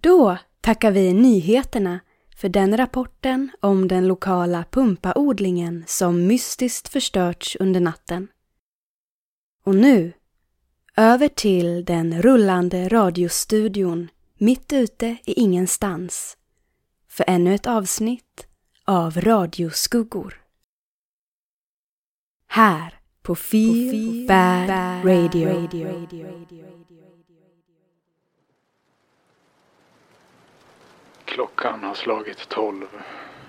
[0.00, 2.00] Då tackar vi nyheterna
[2.36, 8.28] för den rapporten om den lokala pumpaodlingen som mystiskt förstörts under natten.
[9.64, 10.12] Och nu,
[10.96, 14.08] över till den rullande radiostudion
[14.38, 16.36] mitt ute i ingenstans
[17.08, 18.46] för ännu ett avsnitt
[18.84, 20.42] av Radioskuggor.
[22.46, 25.48] Här på Feel, Feel Bad, Bad Radio.
[25.48, 27.09] Radio.
[31.30, 32.86] Klockan har slagit tolv.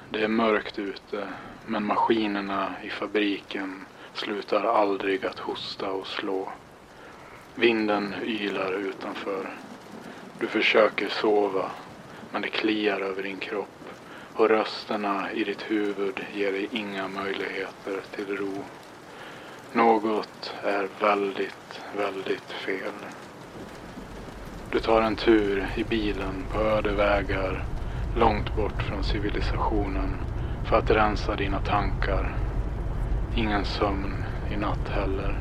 [0.09, 1.27] Det är mörkt ute,
[1.65, 6.51] men maskinerna i fabriken slutar aldrig att hosta och slå.
[7.55, 9.49] Vinden ylar utanför.
[10.39, 11.71] Du försöker sova,
[12.31, 13.89] men det kliar över din kropp
[14.33, 18.63] och rösterna i ditt huvud ger dig inga möjligheter till ro.
[19.71, 22.93] Något är väldigt, väldigt fel.
[24.69, 27.70] Du tar en tur i bilen på öde vägar
[28.15, 30.15] långt bort från civilisationen
[30.63, 32.35] för att rensa dina tankar.
[33.35, 35.37] Ingen sömn i natt heller.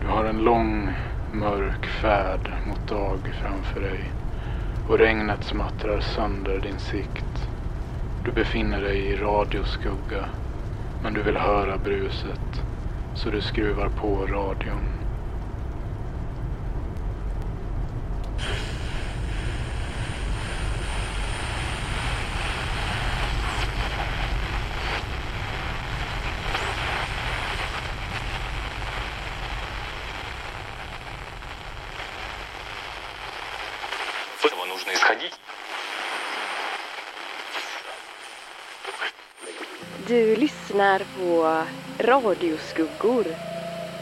[0.00, 0.92] Du har en lång,
[1.32, 4.12] mörk färd mot dag framför dig
[4.88, 7.48] och regnet smattrar sönder din sikt.
[8.24, 10.24] Du befinner dig i radioskugga
[11.02, 12.62] men du vill höra bruset
[13.14, 14.96] så du skruvar på radion.
[40.08, 40.36] Du
[40.76, 41.64] lyssnar på
[41.98, 43.24] Radioskuggor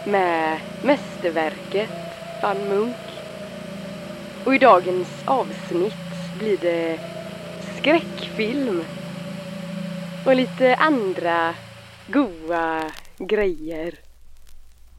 [0.04, 1.88] med mästerverket
[2.40, 2.96] van Munk.
[4.44, 6.98] Och i dagens avsnitt blir det
[7.76, 8.84] skräckfilm
[10.26, 11.54] och lite andra
[12.06, 14.03] goa grejer.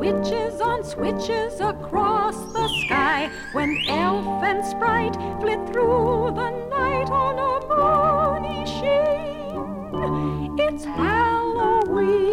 [0.00, 7.38] witches on switches across the sky when elf and sprite flit through the night on
[7.38, 10.58] a moony sheen.
[10.58, 12.30] It's Halloween.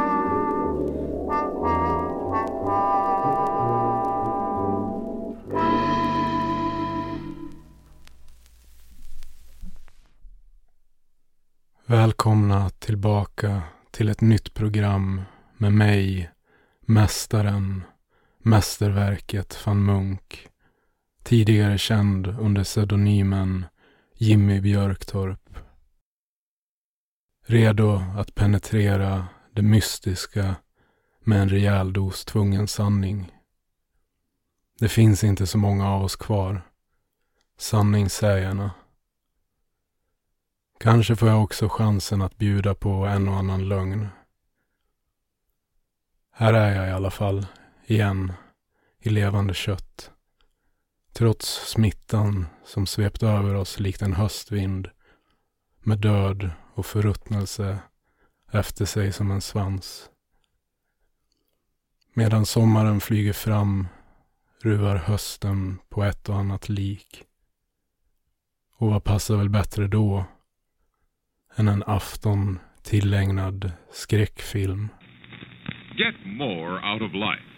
[11.94, 15.22] Välkomna tillbaka till ett nytt program
[15.56, 16.30] med mig,
[16.80, 17.82] Mästaren,
[18.38, 20.48] Mästerverket van Munk.
[21.22, 23.66] Tidigare känd under pseudonymen
[24.14, 25.58] Jimmy Björktorp.
[27.46, 30.56] Redo att penetrera det mystiska
[31.20, 33.32] med en rejäl dos tvungen sanning.
[34.78, 36.62] Det finns inte så många av oss kvar.
[37.58, 38.70] Sanningssägarna.
[40.84, 44.08] Kanske får jag också chansen att bjuda på en och annan lögn.
[46.30, 47.46] Här är jag i alla fall,
[47.86, 48.32] igen,
[49.00, 50.10] i levande kött.
[51.12, 54.90] Trots smittan som svept över oss likt en höstvind
[55.80, 57.78] med död och förruttnelse
[58.52, 60.10] efter sig som en svans.
[62.12, 63.88] Medan sommaren flyger fram
[64.60, 67.24] ruvar hösten på ett och annat lik.
[68.76, 70.24] Och vad passar väl bättre då
[71.56, 74.88] än en afton tillägnad skräckfilm.
[75.96, 77.54] Get more out of life.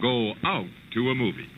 [0.00, 1.48] Go out to a movie.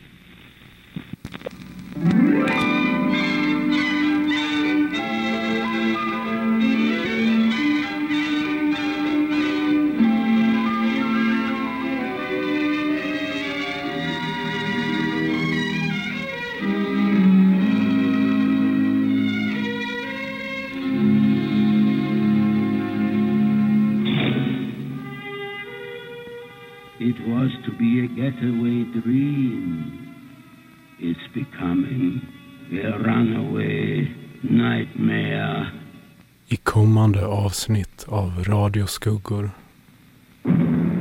[37.51, 39.51] Avsnitt av Radioskuggor.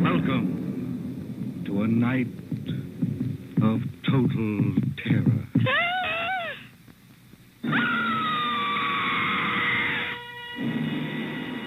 [0.02, 0.49] Welcome
[1.67, 2.26] to a night
[3.62, 5.47] of total terror.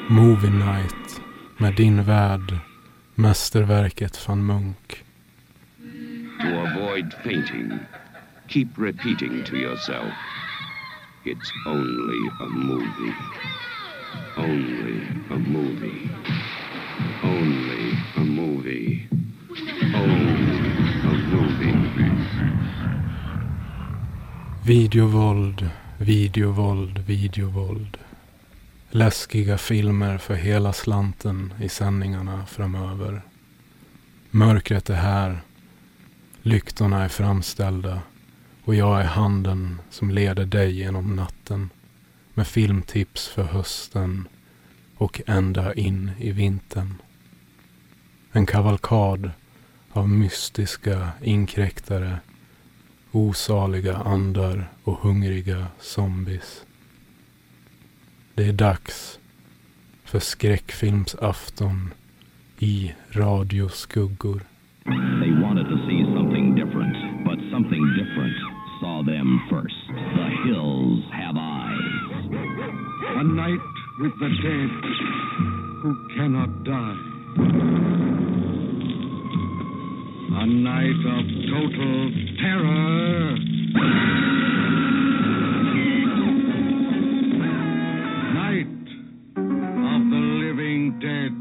[0.10, 1.22] Movie Night
[1.58, 2.60] med din värd,
[3.16, 5.04] mästerverket van Munk.
[6.42, 7.80] To avoid fainting,
[8.48, 10.14] keep repeating to yourself,
[11.26, 13.16] it's only a movie.
[14.38, 16.10] Only a movie.
[17.24, 19.08] Only a movie.
[19.96, 20.72] Only
[21.04, 21.84] a movie.
[24.66, 27.98] Videovåld, videovåld, videovåld.
[28.92, 33.22] Läskiga filmer för hela slanten i sändningarna framöver.
[34.32, 35.42] Mörkret är här.
[36.42, 38.02] Lyktorna är framställda.
[38.64, 41.70] Och jag är handen som leder dig genom natten.
[42.34, 44.28] Med filmtips för hösten
[44.96, 46.94] och ända in i vintern.
[48.32, 49.32] En kavalkad
[49.92, 52.20] av mystiska inkräktare,
[53.12, 56.66] osaliga andar och hungriga zombies.
[58.34, 59.20] Det är dags
[60.04, 61.94] för skräckfilmsafton
[62.60, 64.42] i radioskuggor.
[73.24, 73.64] A night
[74.02, 74.70] with the dead
[75.82, 76.98] who cannot die.
[80.42, 82.12] A night of total
[82.44, 83.38] terror.
[88.34, 88.76] Night
[89.40, 91.32] of the living dead.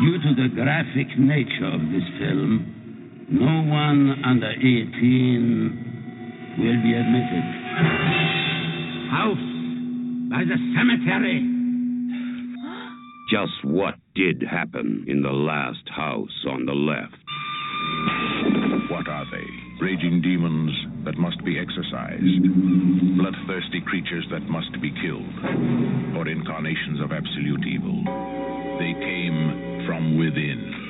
[0.00, 2.52] Due to the graphic nature of this film,
[3.30, 5.90] no one under 18
[6.58, 7.60] will be admitted.
[9.10, 9.42] House
[10.30, 11.42] by the cemetery.
[13.28, 17.16] Just what did happen in the last house on the left?
[18.90, 19.46] What are they?
[19.84, 20.70] Raging demons
[21.04, 22.42] that must be exorcised,
[23.18, 28.04] bloodthirsty creatures that must be killed, or incarnations of absolute evil.
[28.78, 30.80] They came from within.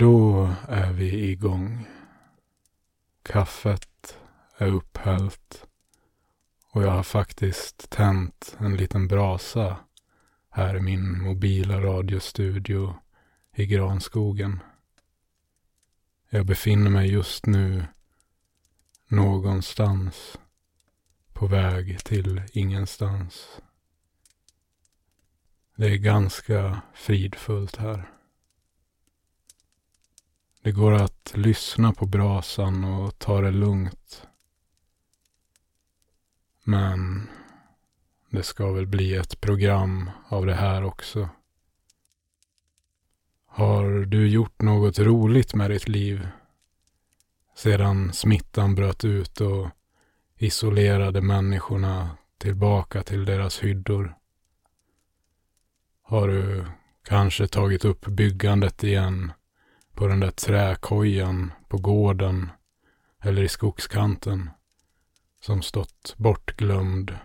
[0.00, 1.86] Då är vi igång.
[3.22, 4.18] Kaffet
[4.58, 5.66] är upphällt
[6.72, 9.76] och jag har faktiskt tänt en liten brasa
[10.50, 12.94] här i min mobila radiostudio
[13.54, 14.60] i granskogen.
[16.30, 17.84] Jag befinner mig just nu
[19.08, 20.38] någonstans
[21.32, 23.60] på väg till ingenstans.
[25.76, 28.19] Det är ganska fridfullt här.
[30.62, 34.26] Det går att lyssna på brasan och ta det lugnt.
[36.64, 37.28] Men
[38.30, 41.28] det ska väl bli ett program av det här också.
[43.46, 46.28] Har du gjort något roligt med ditt liv?
[47.56, 49.68] Sedan smittan bröt ut och
[50.36, 54.14] isolerade människorna tillbaka till deras hyddor.
[56.02, 56.66] Har du
[57.04, 59.32] kanske tagit upp byggandet igen
[60.00, 62.50] på den där träkojan på gården
[63.22, 64.50] eller i skogskanten
[65.40, 67.18] som stått bortglömd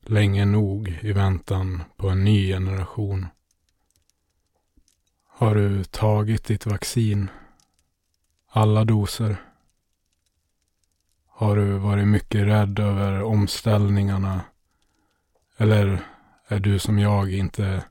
[0.00, 3.26] länge nog i väntan på en ny generation.
[5.28, 7.30] Har du tagit ditt vaccin?
[8.48, 9.36] Alla doser?
[11.26, 14.40] Har du varit mycket rädd över omställningarna?
[15.56, 16.06] Eller
[16.48, 17.84] är du som jag inte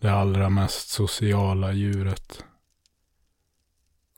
[0.00, 2.44] det allra mest sociala djuret?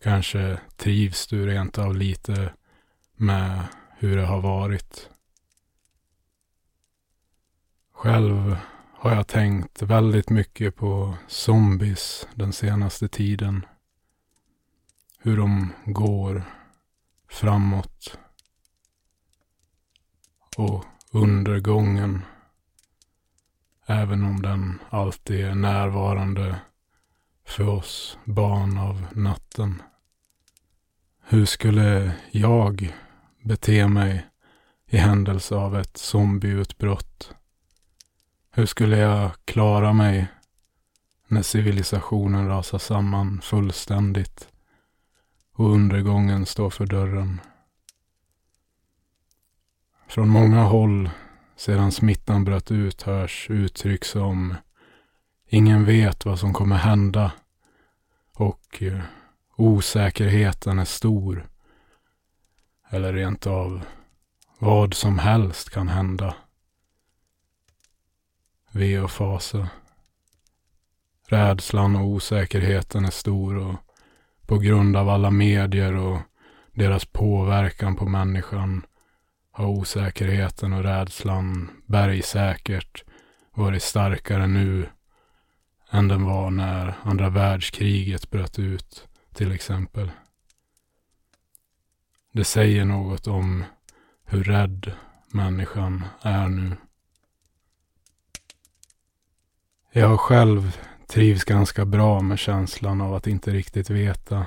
[0.03, 2.53] Kanske trivs du rent av lite
[3.15, 3.67] med
[3.99, 5.11] hur det har varit.
[7.93, 8.57] Själv
[8.93, 13.67] har jag tänkt väldigt mycket på zombies den senaste tiden.
[15.19, 16.45] Hur de går
[17.29, 18.19] framåt
[20.57, 22.25] och undergången.
[23.87, 26.61] Även om den alltid är närvarande
[27.47, 29.83] för oss barn av natten.
[31.23, 32.95] Hur skulle jag
[33.43, 34.27] bete mig
[34.87, 37.35] i händelse av ett zombieutbrott?
[38.51, 40.27] Hur skulle jag klara mig
[41.29, 44.49] när civilisationen rasar samman fullständigt
[45.53, 47.41] och undergången står för dörren?
[50.09, 51.11] Från många håll
[51.57, 54.55] sedan smittan bröt ut hörs uttryck som
[55.49, 57.33] Ingen vet vad som kommer hända
[58.37, 59.01] och eh,
[59.57, 61.49] osäkerheten är stor.
[62.91, 63.83] Eller rent av
[64.59, 66.35] vad som helst kan hända.
[68.73, 69.69] Ve och fasa.
[71.29, 73.77] Rädslan och osäkerheten är stor och
[74.47, 76.19] på grund av alla medier och
[76.73, 78.87] deras påverkan på människan
[79.51, 83.05] har osäkerheten och rädslan bergsäkert
[83.55, 84.89] varit starkare nu
[85.91, 90.11] än den var när andra världskriget bröt ut till exempel.
[92.33, 93.65] Det säger något om
[94.25, 94.93] hur rädd
[95.27, 96.77] människan är nu.
[99.93, 100.77] Jag själv
[101.07, 104.47] trivs ganska bra med känslan av att inte riktigt veta.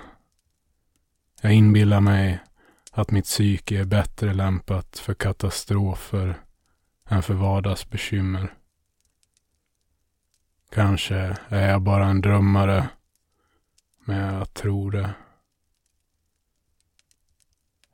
[1.42, 2.40] Jag inbillar mig
[2.92, 6.40] att mitt psyke är bättre lämpat för katastrofer
[7.10, 8.54] än för vardagsbekymmer.
[10.72, 12.90] Kanske är jag bara en drömmare,
[14.06, 15.14] men jag tror det.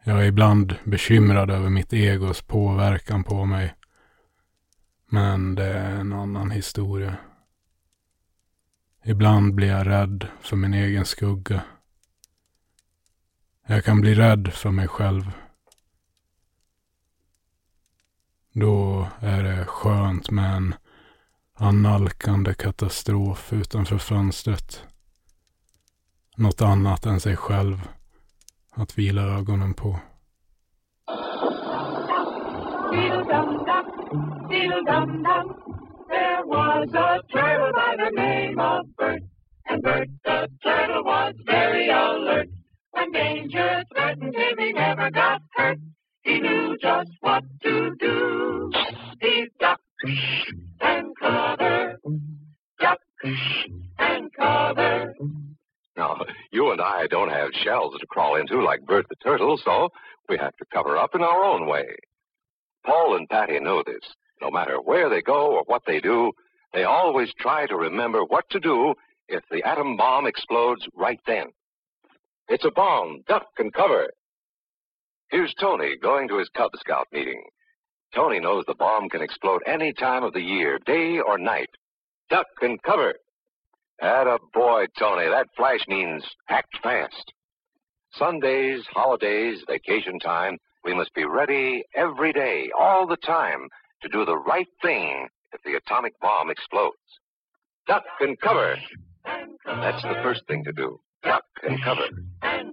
[0.03, 3.75] Jag är ibland bekymrad över mitt egos påverkan på mig.
[5.07, 7.17] Men det är en annan historia.
[9.03, 11.63] Ibland blir jag rädd för min egen skugga.
[13.67, 15.31] Jag kan bli rädd för mig själv.
[18.51, 20.75] Då är det skönt med en
[21.59, 24.83] annalkande katastrof utanför fönstret.
[26.37, 27.89] Något annat än sig själv
[28.71, 29.99] att vila ögonen på.
[36.09, 39.23] There was a turtle by the name of Bert,
[39.69, 42.49] and Bert the turtle was very alert.
[42.91, 45.79] When danger threatened him, he never got hurt.
[46.23, 48.71] He knew just what to do.
[49.21, 49.84] He ducked
[50.81, 51.97] and covered,
[52.79, 53.03] ducked
[53.99, 55.13] and covered.
[55.97, 56.17] Now,
[56.51, 59.89] you and I don't have shells to crawl into like Bert the Turtle, so
[60.29, 61.85] we have to cover up in our own way.
[62.85, 64.03] Paul and Patty know this.
[64.41, 66.31] No matter where they go or what they do,
[66.73, 68.93] they always try to remember what to do
[69.27, 71.47] if the atom bomb explodes right then.
[72.49, 73.23] It's a bomb.
[73.27, 74.09] Duck and cover.
[75.29, 77.41] Here's Tony going to his Cub Scout meeting.
[78.15, 81.69] Tony knows the bomb can explode any time of the year, day or night.
[82.29, 83.15] Duck and cover.
[84.01, 85.27] Atta boy, Tony.
[85.27, 87.33] That flash means act fast.
[88.13, 93.67] Sundays, holidays, vacation time, we must be ready every day, all the time,
[94.01, 96.95] to do the right thing if the atomic bomb explodes.
[97.87, 98.75] Duck and cover.
[99.65, 100.99] That's the first thing to do.
[101.23, 102.07] Duck and cover.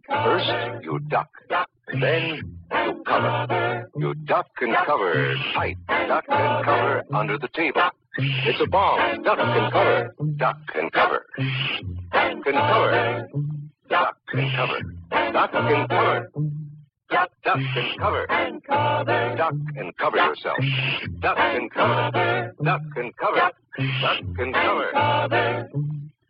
[0.08, 1.30] First, you duck.
[2.00, 3.90] Then, you cover.
[3.96, 5.76] You duck and cover tight.
[5.88, 7.82] Duck and cover under the table.
[8.18, 9.22] It's a bomb.
[9.22, 10.14] Duck and cover.
[10.36, 11.26] Duck and cover.
[12.12, 13.28] Duck and cover.
[13.88, 14.82] Duck and cover.
[15.32, 16.28] Duck and cover.
[17.10, 18.26] Duck, duck and cover.
[19.36, 20.56] Duck and cover yourself.
[21.20, 22.54] Duck and cover.
[22.64, 23.50] Duck and cover.
[24.00, 25.68] Duck and cover.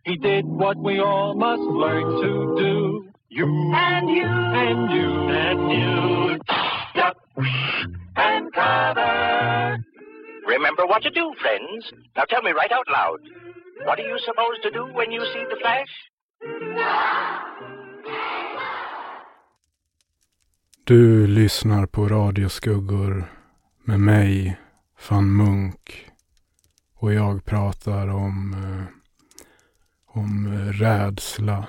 [0.04, 3.11] He did what we all must learn to do.
[3.34, 6.38] You And you and you and you.
[6.94, 7.16] duck
[8.16, 9.78] and cover.
[10.46, 11.92] Remember what to do, friends.
[12.14, 13.20] Now tell me right out loud.
[13.86, 15.92] What are you supposed to do when you see the flash?
[20.84, 23.24] Du lyssnar på Radioskuggor
[23.84, 24.56] med mig,
[25.08, 26.10] van Munk.
[26.94, 28.86] Och jag pratar om, eh,
[30.06, 31.66] om rädsla.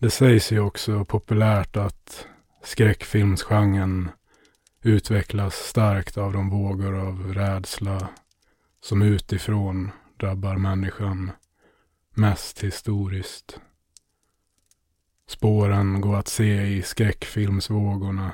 [0.00, 2.26] Det sägs ju också populärt att
[2.62, 4.10] skräckfilmsgenren
[4.82, 8.08] utvecklas starkt av de vågor av rädsla
[8.80, 11.30] som utifrån drabbar människan
[12.14, 13.60] mest historiskt.
[15.26, 18.32] Spåren går att se i skräckfilmsvågorna.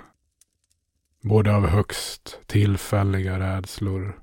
[1.20, 4.20] Både av högst tillfälliga rädslor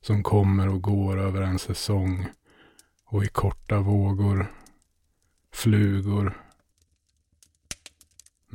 [0.00, 2.28] som kommer och går över en säsong
[3.04, 4.52] och i korta vågor,
[5.52, 6.38] flugor.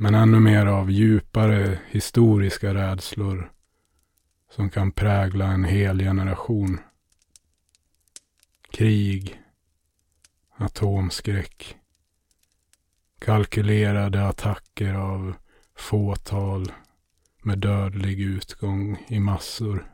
[0.00, 3.52] Men ännu mer av djupare historiska rädslor
[4.50, 6.80] som kan prägla en hel generation.
[8.70, 9.40] Krig,
[10.56, 11.76] atomskräck,
[13.18, 15.34] kalkylerade attacker av
[15.74, 16.72] fåtal
[17.42, 19.92] med dödlig utgång i massor.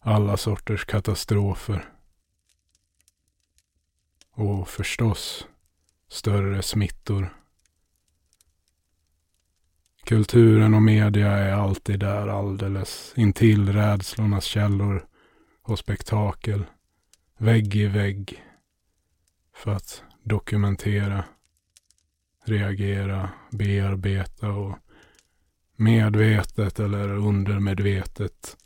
[0.00, 1.92] Alla sorters katastrofer.
[4.30, 5.46] Och förstås
[6.08, 7.37] större smittor.
[10.08, 15.06] Kulturen och media är alltid där alldeles intill rädslornas källor
[15.62, 16.64] och spektakel.
[17.38, 18.42] Vägg i vägg.
[19.54, 21.24] För att dokumentera,
[22.44, 24.78] reagera, bearbeta och
[25.76, 28.56] medvetet eller undermedvetet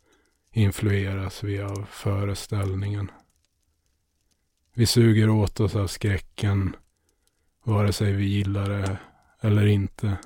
[0.52, 3.10] influeras vi av föreställningen.
[4.74, 6.76] Vi suger åt oss av skräcken,
[7.64, 8.98] vare sig vi gillar det
[9.40, 10.18] eller inte.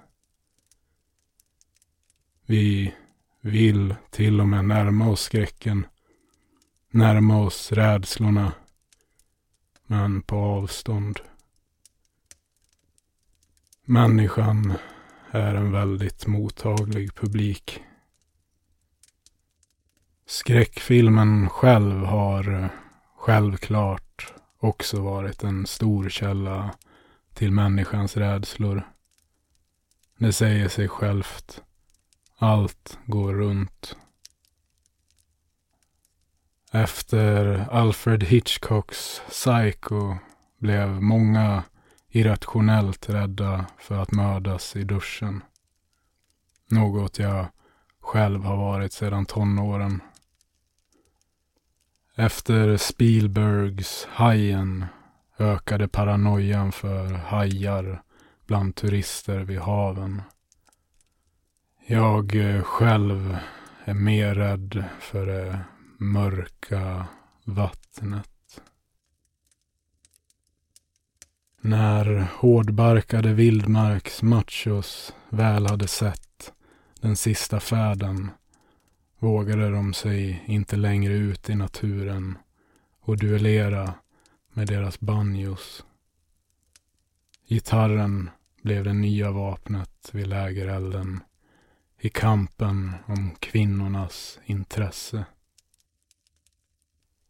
[2.48, 2.94] Vi
[3.40, 5.86] vill till och med närma oss skräcken,
[6.90, 8.52] närma oss rädslorna,
[9.86, 11.20] men på avstånd.
[13.84, 14.72] Människan
[15.30, 17.80] är en väldigt mottaglig publik.
[20.26, 22.68] Skräckfilmen själv har
[23.16, 26.74] självklart också varit en stor källa
[27.34, 28.82] till människans rädslor.
[30.18, 31.62] Det säger sig självt.
[32.38, 33.96] Allt går runt.
[36.72, 40.16] Efter Alfred Hitchcocks Psycho
[40.58, 41.64] blev många
[42.08, 45.42] irrationellt rädda för att mördas i duschen.
[46.70, 47.46] Något jag
[48.00, 50.02] själv har varit sedan tonåren.
[52.14, 54.84] Efter Spielbergs Hajen
[55.38, 58.02] ökade paranoian för hajar
[58.46, 60.22] bland turister vid haven.
[61.88, 63.36] Jag eh, själv
[63.84, 65.60] är mer rädd för det
[65.98, 67.06] mörka
[67.44, 68.60] vattnet.
[71.60, 76.52] När hårdbarkade vildmarksmachos väl hade sett
[77.00, 78.30] den sista färden
[79.18, 82.38] vågade de sig inte längre ut i naturen
[83.00, 83.94] och duellera
[84.52, 85.84] med deras banjos.
[87.48, 88.30] Gitarren
[88.62, 91.20] blev det nya vapnet vid lägerelden
[91.98, 95.24] i kampen om kvinnornas intresse.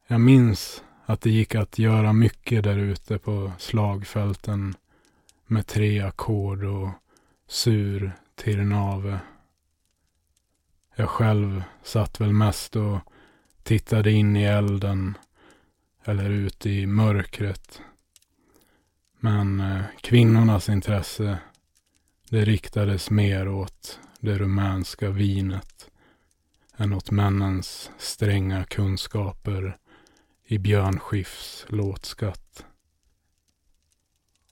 [0.06, 4.74] Jag minns att det gick att göra mycket där ute på slagfälten
[5.46, 6.90] med tre ackord och
[7.46, 9.18] sur tirnave.
[10.94, 12.98] Jag själv satt väl mest och
[13.62, 15.18] tittade in i elden
[16.04, 17.80] eller ut i mörkret.
[19.20, 21.38] Men eh, kvinnornas intresse
[22.28, 25.90] det riktades mer åt det rumänska vinet
[26.76, 29.78] än åt männens stränga kunskaper
[30.44, 32.64] i Björn Skifs låtskatt.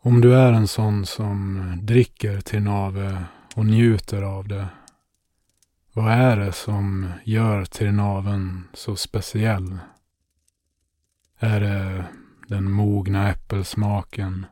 [0.01, 3.25] Om du är en sån som dricker till nave
[3.55, 4.69] och njuter av det,
[5.93, 9.79] vad är det som gör Trinaven så speciell?
[11.39, 12.05] Är det
[12.49, 14.47] den mogna äppelsmaken,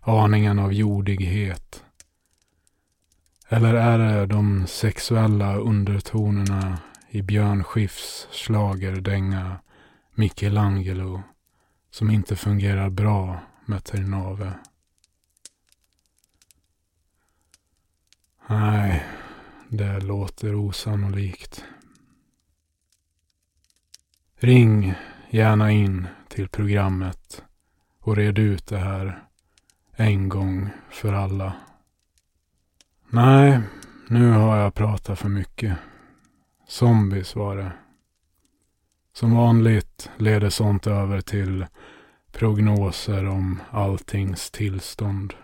[0.00, 1.84] aningen av jordighet?
[3.52, 9.60] Eller är det de sexuella undertonerna i Björn Skifs schlagerdänga
[10.14, 11.22] Michelangelo
[11.90, 14.52] som inte fungerar bra med Ternave.
[18.48, 19.06] Nej,
[19.68, 21.64] det låter osannolikt.
[24.34, 24.94] Ring
[25.30, 27.44] gärna in till programmet
[28.00, 29.24] och red ut det här
[29.92, 31.52] en gång för alla.
[33.14, 33.60] Nej,
[34.08, 35.78] nu har jag pratat för mycket.
[36.68, 37.72] Zombies var det.
[39.12, 41.66] Som vanligt leder sånt över till
[42.32, 45.34] prognoser om alltings tillstånd.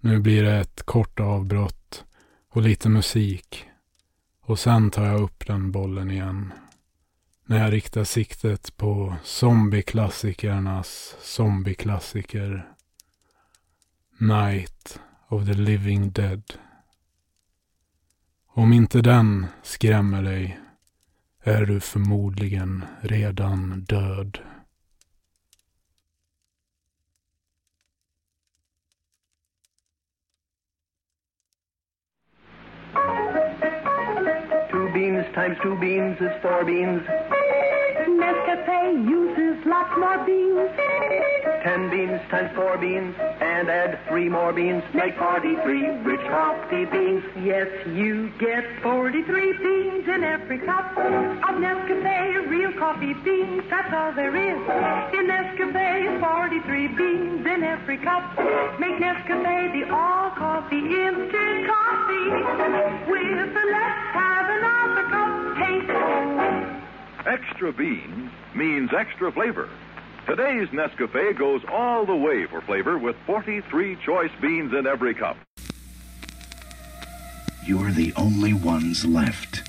[0.00, 2.04] Nu blir det ett kort avbrott
[2.48, 3.64] och lite musik
[4.40, 6.52] och sen tar jag upp den bollen igen.
[7.46, 12.68] När jag riktar siktet på zombieklassikernas zombieklassiker
[14.18, 16.42] Night of the Living Dead.
[18.48, 20.58] Om inte den skrämmer dig
[21.42, 24.38] är du förmodligen redan död.
[34.70, 37.02] Two beans times two beans is four beans.
[38.20, 40.85] Nescafe uses lots more beans.
[41.66, 47.24] Ten beans times four beans and add three more beans make 43 rich coffee beans.
[47.42, 53.64] Yes, you get 43 beans in every cup of Nescafe real coffee beans.
[53.68, 54.54] That's all there is
[55.18, 56.20] in Nescafe.
[56.20, 58.22] 43 beans in every cup
[58.78, 62.30] make Nescafe the all coffee instant coffee
[63.10, 67.26] with the let's have another cup taste.
[67.26, 69.68] Extra beans means extra flavor.
[70.26, 75.36] Today's Nescafe goes all the way for flavor with 43 choice beans in every cup.
[77.64, 79.62] You're the only ones left.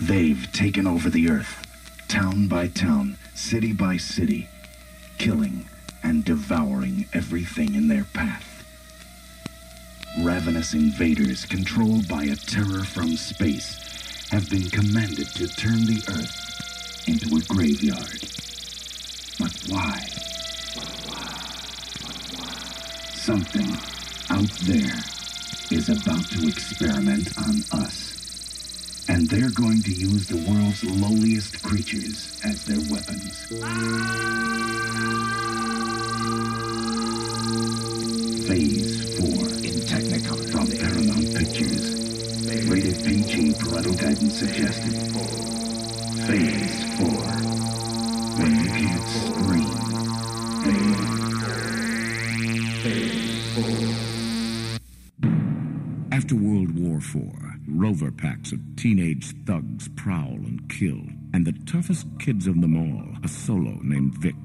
[0.00, 1.66] They've taken over the earth,
[2.06, 4.48] town by town, city by city,
[5.18, 5.68] killing
[6.04, 8.64] and devouring everything in their path.
[10.22, 17.08] Ravenous invaders controlled by a terror from space have been commanded to turn the earth
[17.08, 18.20] into a graveyard.
[19.44, 20.00] But why?
[23.12, 23.76] Something
[24.30, 24.96] out there
[25.70, 29.04] is about to experiment on us.
[29.06, 33.44] And they're going to use the world's lowliest creatures as their weapons.
[38.48, 39.28] Phase 4
[39.60, 42.00] in Technicolor from Paramount Pictures.
[42.66, 44.94] Rated PG parental guidance suggested.
[46.26, 47.23] Phase 4.
[57.00, 57.60] 4-4.
[57.68, 61.00] Rover packs of teenage thugs prowl and kill.
[61.32, 64.36] And the toughest kids of them all, a solo named Vic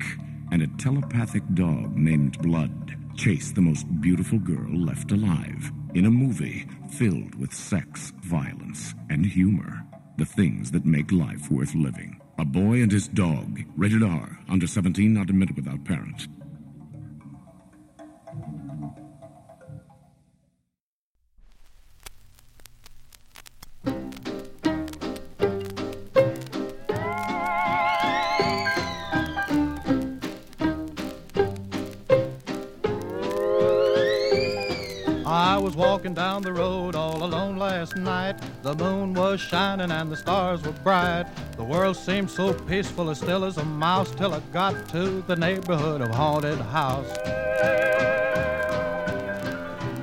[0.52, 6.12] and a telepathic dog named Blood, chase the most beautiful girl left alive in a
[6.12, 9.86] movie filled with sex, violence, and humor.
[10.18, 12.20] The things that make life worth living.
[12.38, 13.62] A Boy and His Dog.
[13.78, 14.40] Rated R.
[14.50, 16.28] Under 17, not admitted without parent.
[38.62, 41.26] The moon was shining and the stars were bright.
[41.56, 45.36] The world seemed so peaceful, as still as a mouse, till I got to the
[45.38, 47.10] neighborhood of Haunted House.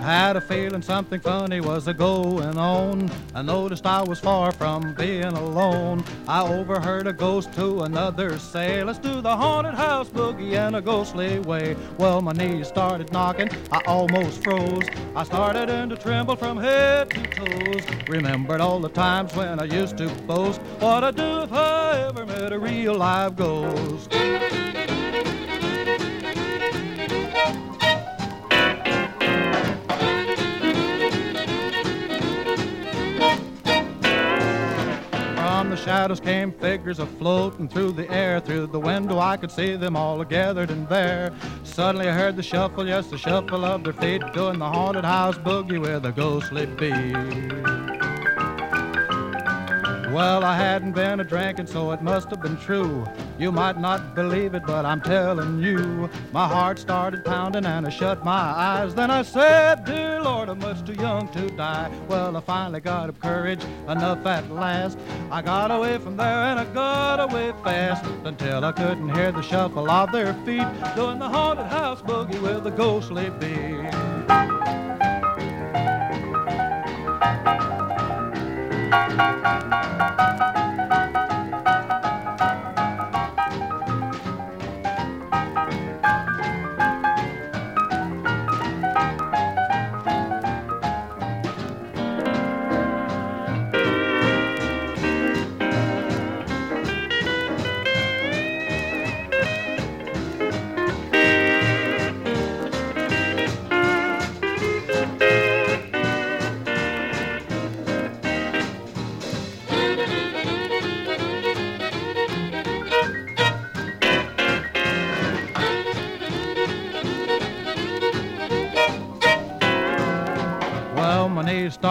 [0.06, 3.10] Had a feeling something funny was a going on.
[3.34, 6.04] I noticed I was far from being alone.
[6.28, 10.80] I overheard a ghost to another say, Let's do the haunted house boogie in a
[10.80, 11.74] ghostly way.
[11.98, 14.86] Well, my knees started knocking, I almost froze.
[15.16, 17.84] I started in to tremble from head to toes.
[18.08, 22.24] Remembered all the times when I used to boast what I'd do if I ever
[22.24, 24.12] met a real live ghost.
[35.76, 38.40] The shadows came figures afloat and through the air.
[38.40, 41.32] Through the window I could see them all gathered in there.
[41.64, 45.36] Suddenly I heard the shuffle, yes, the shuffle of their feet, doing the haunted house
[45.36, 47.95] boogie with a ghostly beat.
[50.16, 53.04] Well, I hadn't been a drinking, so it must have been true.
[53.38, 56.08] You might not believe it, but I'm telling you.
[56.32, 58.94] My heart started pounding and I shut my eyes.
[58.94, 61.90] Then I said, Dear Lord, I'm much too young to die.
[62.08, 64.98] Well, I finally got up courage enough at last.
[65.30, 69.42] I got away from there and I got away fast until I couldn't hear the
[69.42, 74.85] shuffle of their feet doing the haunted house boogie with a ghostly beat.
[78.96, 80.65] Música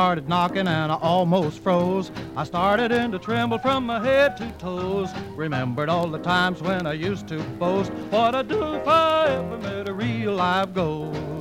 [0.05, 2.11] started knocking and I almost froze.
[2.37, 5.09] I started in to tremble from my head to toes.
[5.35, 9.57] Remembered all the times when I used to boast what I'd do if I ever
[9.57, 11.34] met a real live ghost.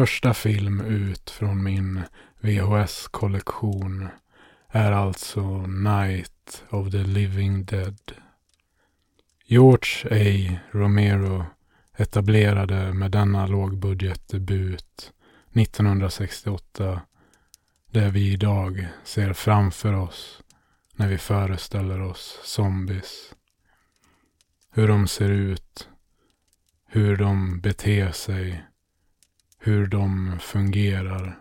[0.00, 2.02] Första film ut från min
[2.40, 4.08] VHS-kollektion
[4.68, 8.12] är alltså Night of the Living Dead.
[9.44, 10.58] George A.
[10.70, 11.46] Romero
[11.96, 15.12] etablerade med denna lågbudgetdebut
[15.54, 17.02] 1968
[17.90, 20.42] det vi idag ser framför oss
[20.92, 23.34] när vi föreställer oss zombies.
[24.70, 25.88] Hur de ser ut,
[26.86, 28.64] hur de beter sig,
[29.62, 31.38] hur de fungerar.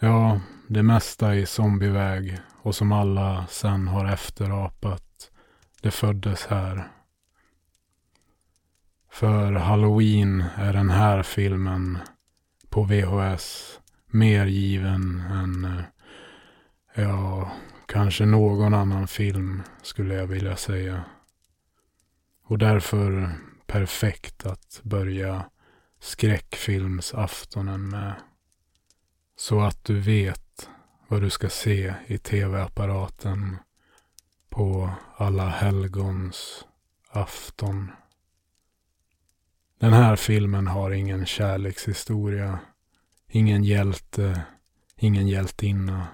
[0.00, 5.30] Ja, det mesta i zombieväg och som alla sen har efterapat,
[5.82, 6.88] det föddes här.
[9.10, 11.98] För Halloween är den här filmen
[12.68, 15.84] på VHS mer given än, eh,
[17.04, 17.50] ja,
[17.86, 21.04] kanske någon annan film skulle jag vilja säga.
[22.44, 23.32] Och därför
[23.66, 25.44] perfekt att börja
[26.00, 28.14] skräckfilmsaftonen med.
[29.36, 30.68] Så att du vet
[31.08, 33.56] vad du ska se i tv-apparaten
[34.48, 36.64] på alla helgons
[37.08, 37.90] afton.
[39.78, 42.58] Den här filmen har ingen kärlekshistoria,
[43.28, 44.42] ingen hjälte,
[44.96, 46.08] ingen hjältinna,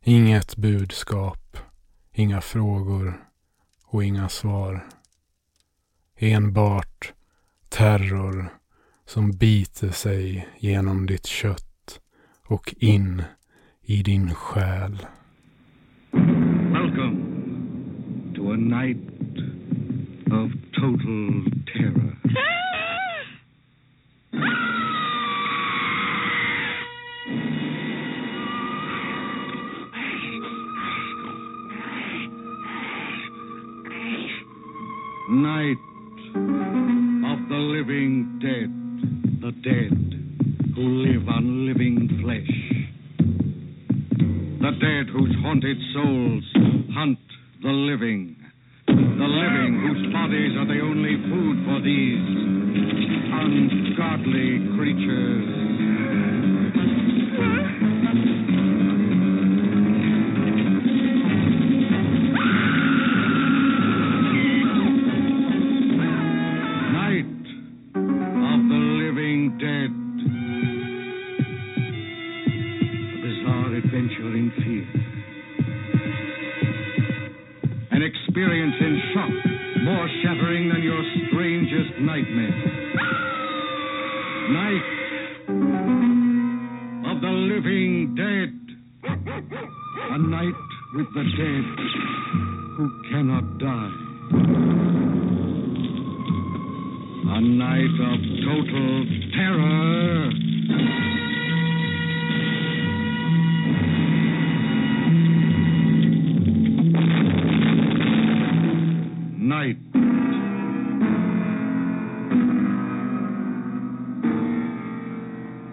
[0.00, 1.56] inget budskap,
[2.12, 3.28] inga frågor
[3.84, 4.88] och inga svar.
[6.16, 7.12] Enbart
[7.68, 8.58] terror
[9.12, 12.00] som biter sig genom ditt kött
[12.46, 13.22] och in
[13.82, 15.06] i din själ.
[16.72, 17.16] Welcome
[18.36, 18.96] to a night
[20.26, 22.16] of total terror.
[35.30, 35.78] Night
[37.32, 38.81] of the living dead,
[39.42, 39.98] the dead
[40.76, 42.46] who live on living flesh.
[44.62, 46.44] The dead whose haunted souls
[46.94, 47.18] hunt
[47.60, 48.36] the living.
[48.86, 52.22] The living whose bodies are the only food for these
[53.34, 55.62] ungodly creatures.
[78.32, 79.30] Experience in shock
[79.82, 82.56] more shattering than your strangest nightmare.
[84.48, 84.86] Night
[87.12, 88.58] of the living dead.
[89.04, 90.54] A night
[90.94, 91.64] with the dead
[92.78, 93.92] who cannot die.
[97.36, 99.04] A night of total
[99.36, 101.21] terror.
[109.62, 109.78] Night.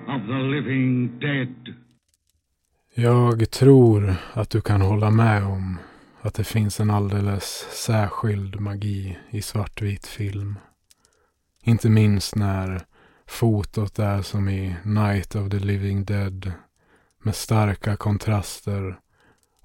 [0.08, 1.76] Of the living dead.
[2.94, 5.78] Jag tror att du kan hålla med om
[6.22, 10.60] att det finns en alldeles särskild magi i svartvit film.
[11.64, 12.82] Inte minst när
[13.28, 16.52] fotot är som i Night of the Living Dead
[17.24, 19.00] med starka kontraster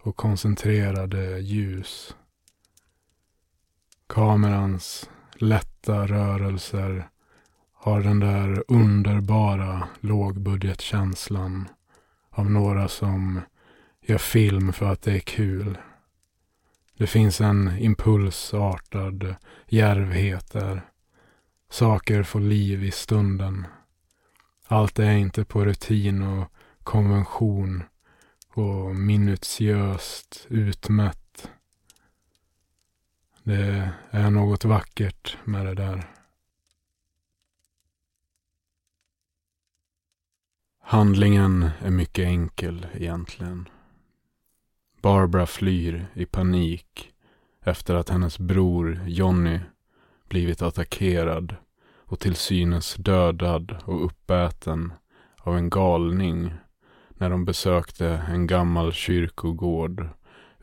[0.00, 2.14] och koncentrerade ljus.
[4.06, 7.08] Kamerans lätta rörelser
[7.72, 11.68] har den där underbara lågbudgetkänslan
[12.30, 13.40] av några som
[14.02, 15.78] gör film för att det är kul.
[16.96, 19.34] Det finns en impulsartad
[19.68, 20.82] djärvhet där.
[21.70, 23.66] Saker får liv i stunden.
[24.66, 27.82] Allt är inte på rutin och konvention
[28.54, 31.23] och minutiöst utmätt.
[33.46, 36.11] Det är något vackert med det där.
[40.80, 43.68] Handlingen är mycket enkel egentligen.
[45.02, 47.12] Barbara flyr i panik
[47.61, 49.61] efter att hennes bror Johnny
[50.28, 51.57] blivit attackerad
[51.96, 54.92] och till synes dödad och uppäten
[55.38, 56.54] av en galning
[57.11, 60.09] när de besökte en gammal kyrkogård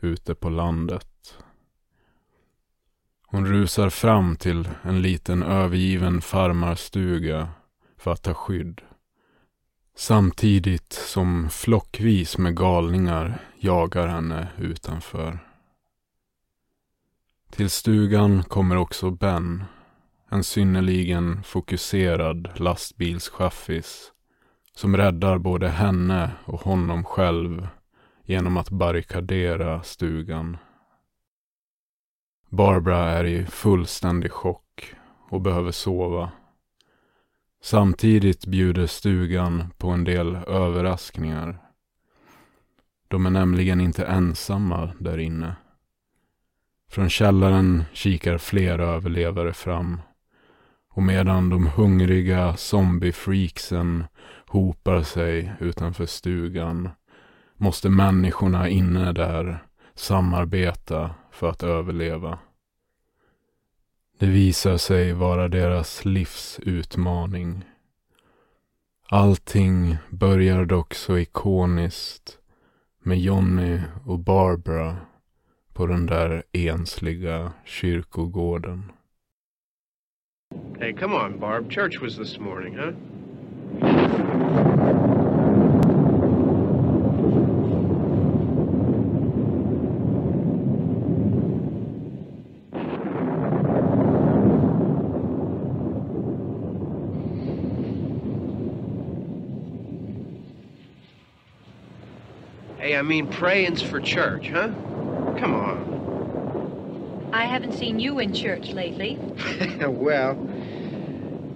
[0.00, 1.11] ute på landet.
[3.32, 7.48] Hon rusar fram till en liten övergiven farmarstuga
[7.98, 8.80] för att ta skydd.
[9.96, 15.38] Samtidigt som flockvis med galningar jagar henne utanför.
[17.50, 19.64] Till stugan kommer också Ben,
[20.30, 24.12] en synnerligen fokuserad lastbilschaffis
[24.74, 27.68] som räddar både henne och honom själv
[28.24, 30.56] genom att barrikadera stugan.
[32.52, 34.94] Barbara är i fullständig chock
[35.30, 36.32] och behöver sova.
[37.62, 41.58] Samtidigt bjuder stugan på en del överraskningar.
[43.08, 45.56] De är nämligen inte ensamma där inne.
[46.90, 50.00] Från källaren kikar flera överlevare fram
[50.88, 54.04] Och medan de hungriga zombiefreaksen
[54.46, 56.90] hopar sig utanför stugan
[57.56, 62.38] måste människorna inne där samarbeta för att överleva.
[64.18, 67.64] Det visar sig vara deras livsutmaning.
[69.08, 72.38] Allting börjar dock så ikoniskt
[73.02, 74.96] med Johnny och Barbara
[75.72, 78.92] på den där ensliga kyrkogården.
[80.78, 81.70] Hey, come on, Barb.
[81.70, 82.92] Church was this morning, huh?
[103.02, 104.68] I mean, praying's for church, huh?
[105.36, 107.30] Come on.
[107.32, 109.16] I haven't seen you in church lately.
[109.80, 110.36] well,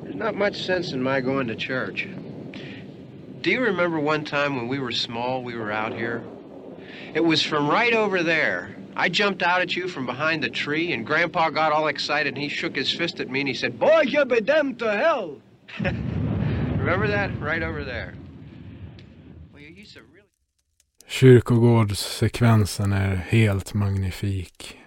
[0.03, 2.09] there's not much sense in my going to church.
[3.43, 6.25] Do you remember one time when we were small, we were out here?
[7.15, 8.75] It was from right over there.
[8.97, 12.43] I jumped out at you from behind the tree, and Grandpa got all excited, and
[12.43, 15.41] he shook his fist at me, and he said, Boy, you be damned to hell!
[15.81, 17.41] remember that?
[17.41, 18.15] Right over there.
[21.09, 24.79] Kyrkogårdssekvensen är helt magnifik.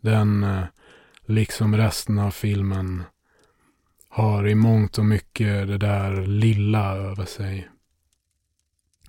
[0.00, 0.64] Den, eh,
[1.26, 3.02] liksom resten av filmen,
[4.08, 7.68] har i mångt och mycket det där lilla över sig.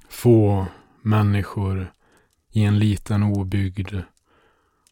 [0.09, 0.67] Få
[1.01, 1.93] människor
[2.51, 3.95] i en liten obygd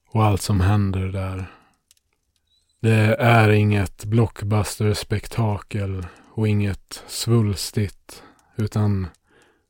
[0.08, 1.52] och allt som händer där.
[2.80, 8.24] Det är inget blockbuster-spektakel och inget svulstigt
[8.56, 9.08] utan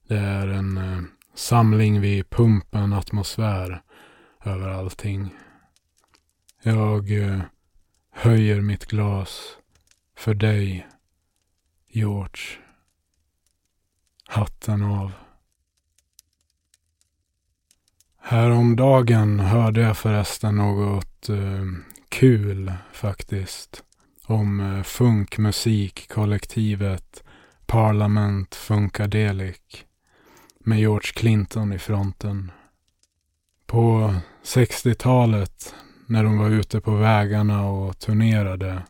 [0.07, 1.01] det är en eh,
[1.39, 3.81] samling vid pumpen atmosfär
[4.43, 5.35] över allting.
[6.63, 7.41] Jag eh,
[8.11, 9.57] höjer mitt glas
[10.17, 10.87] för dig,
[11.87, 12.41] George.
[14.27, 15.11] Hatten av.
[18.21, 21.65] Häromdagen hörde jag förresten något eh,
[22.09, 23.83] kul faktiskt.
[24.25, 27.23] Om eh, funkmusikkollektivet
[27.65, 29.85] Parliament Funkadelic.
[30.63, 32.51] Med George Clinton i fronten.
[33.65, 38.83] På 60-talet när de var ute på vägarna och turnerade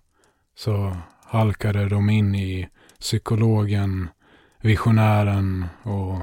[0.55, 4.08] så halkade de in i psykologen,
[4.62, 6.21] visionären och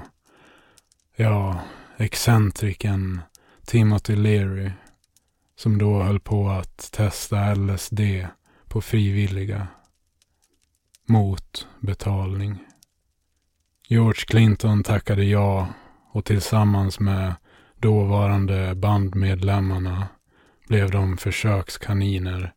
[1.17, 1.61] ja,
[1.97, 3.21] excentriken
[3.67, 4.71] Timothy Leary
[5.57, 8.01] som då höll på att testa LSD
[8.69, 9.67] på frivilliga
[11.07, 12.66] mot betalning.
[13.89, 15.69] George Clinton tackade ja
[16.13, 17.35] och tillsammans med
[17.77, 20.09] dåvarande bandmedlemmarna
[20.69, 22.53] blev de försökskaniner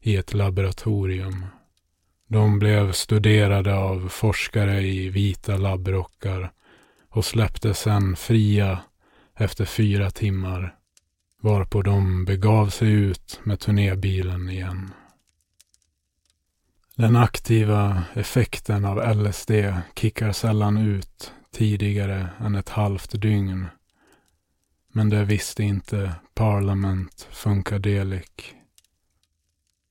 [0.00, 1.46] i ett laboratorium.
[2.28, 6.52] De blev studerade av forskare i vita labbrockar
[7.08, 8.78] och släpptes sen fria
[9.38, 10.74] efter fyra timmar
[11.42, 14.90] varpå de begav sig ut med turnébilen igen.
[16.96, 19.50] Den aktiva effekten av LSD
[19.94, 23.66] kickar sällan ut tidigare än ett halvt dygn.
[24.92, 28.54] Men det visste inte Parliament Funkadelic.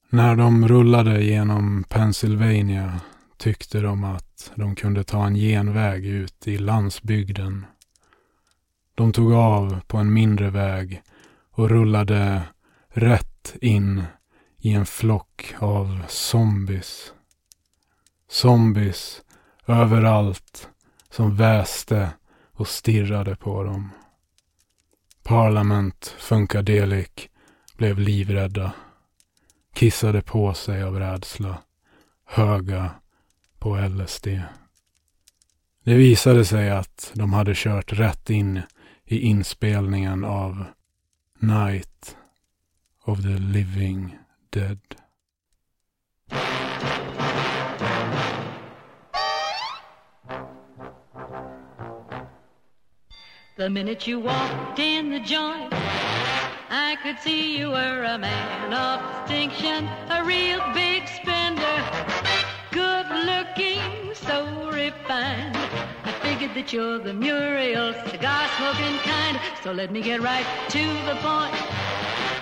[0.10, 3.02] När de rullade genom Pennsylvania
[3.38, 7.66] tyckte de att de kunde ta en genväg ut i landsbygden.
[8.96, 11.02] De tog av på en mindre väg
[11.52, 12.42] och rullade
[12.90, 14.04] rätt in
[14.62, 17.14] i en flock av zombies.
[18.30, 19.22] Zombies
[19.68, 20.70] överallt
[21.10, 22.10] som väste
[22.52, 23.90] och stirrade på dem.
[25.24, 27.30] Parliament Funkadelic
[27.78, 28.74] blev livrädda.
[29.74, 31.62] Kissade på sig av rädsla.
[32.26, 32.92] Höga
[33.60, 34.28] på LSD.
[35.84, 38.62] Det visade sig att de hade kört rätt in
[39.06, 40.66] i inspelningen av
[41.40, 42.18] Night
[43.06, 44.21] of the Living
[44.52, 44.80] Dead.
[53.56, 55.72] The minute you walked in the joint,
[56.70, 61.78] I could see you were a man of distinction, a real big spender,
[62.72, 65.56] good looking, so refined.
[66.04, 70.84] I figured that you're the Muriel cigar smoking kind, so let me get right to
[71.06, 71.91] the point.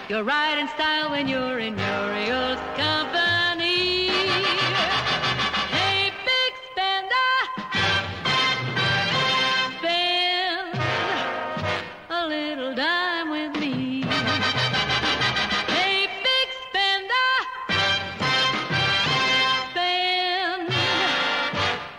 [0.10, 4.07] You're right in style when you're in Muriel's company.
[5.70, 7.38] Hey, big spender,
[9.78, 10.80] spend
[12.10, 14.01] a little dime with me.
[15.68, 17.30] Hey, big spender,
[19.70, 20.74] spend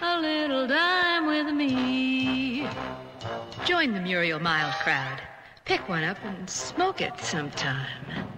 [0.02, 2.66] a little dime with me.
[3.64, 5.20] Join the Muriel Mild crowd.
[5.70, 8.29] Pick one up and smoke it sometime.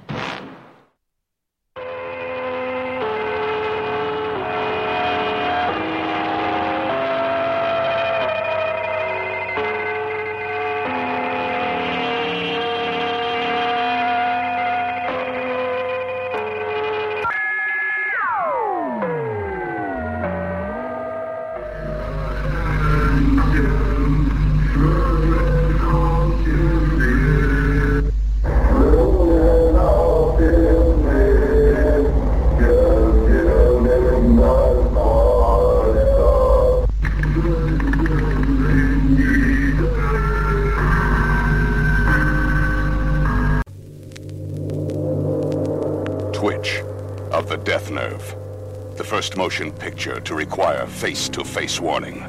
[49.33, 52.21] First motion picture to require face-to-face warning.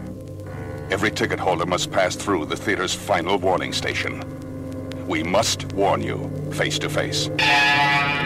[0.89, 4.23] Every ticket holder must pass through the theater's final warning station.
[5.05, 7.27] We must warn you face-to-face.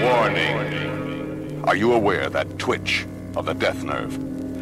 [0.03, 1.63] Warning.
[1.63, 4.13] Are you aware that Twitch of the Death Nerve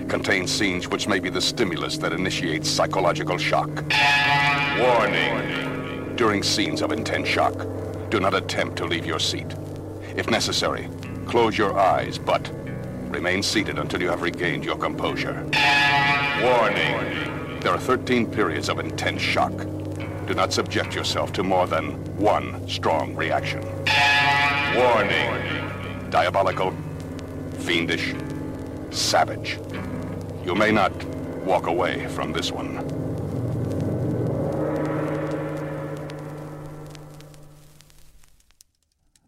[0.08, 3.70] contains scenes which may be the stimulus that initiates psychological shock?
[4.80, 6.16] Warning.
[6.16, 7.68] During scenes of intense shock,
[8.10, 9.54] do not attempt to leave your seat.
[10.16, 10.88] If necessary,
[11.26, 12.50] close your eyes, but
[13.16, 15.36] remain seated until you have regained your composure.
[16.44, 17.60] Warning!
[17.62, 19.54] There are 13 periods of intense shock.
[20.28, 23.62] Do not subject yourself to more than one strong reaction.
[24.76, 26.10] Warning!
[26.10, 26.74] Diabolical,
[27.60, 28.14] fiendish,
[28.92, 29.60] savage.
[30.44, 30.92] You may not
[31.46, 32.84] walk away from this one.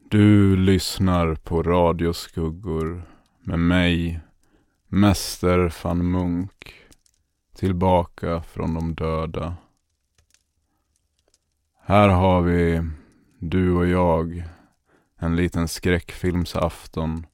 [0.10, 3.17] Du lyssnar på Radioskuggor
[3.48, 4.20] med mig,
[4.88, 6.74] Mäster van Munk,
[7.56, 9.56] tillbaka från de döda.
[11.80, 12.82] Här har vi,
[13.40, 14.44] du och jag,
[15.16, 17.26] en liten skräckfilmsafton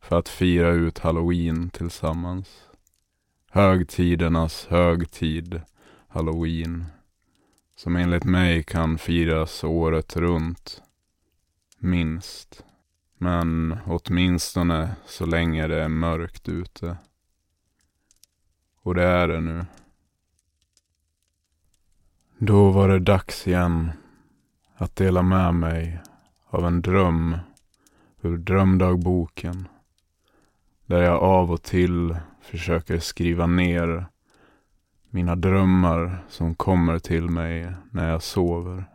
[0.00, 2.48] för att fira ut halloween tillsammans.
[3.50, 5.60] Högtidernas högtid,
[6.08, 6.84] halloween,
[7.76, 10.82] som enligt mig kan firas året runt
[11.78, 12.64] minst.
[13.24, 16.96] Men åtminstone så länge det är mörkt ute.
[18.82, 19.64] Och det är det nu.
[22.38, 23.90] Då var det dags igen
[24.76, 26.00] att dela med mig
[26.46, 27.36] av en dröm
[28.22, 29.68] ur drömdagboken.
[30.86, 34.06] Där jag av och till försöker skriva ner
[35.10, 38.93] mina drömmar som kommer till mig när jag sover.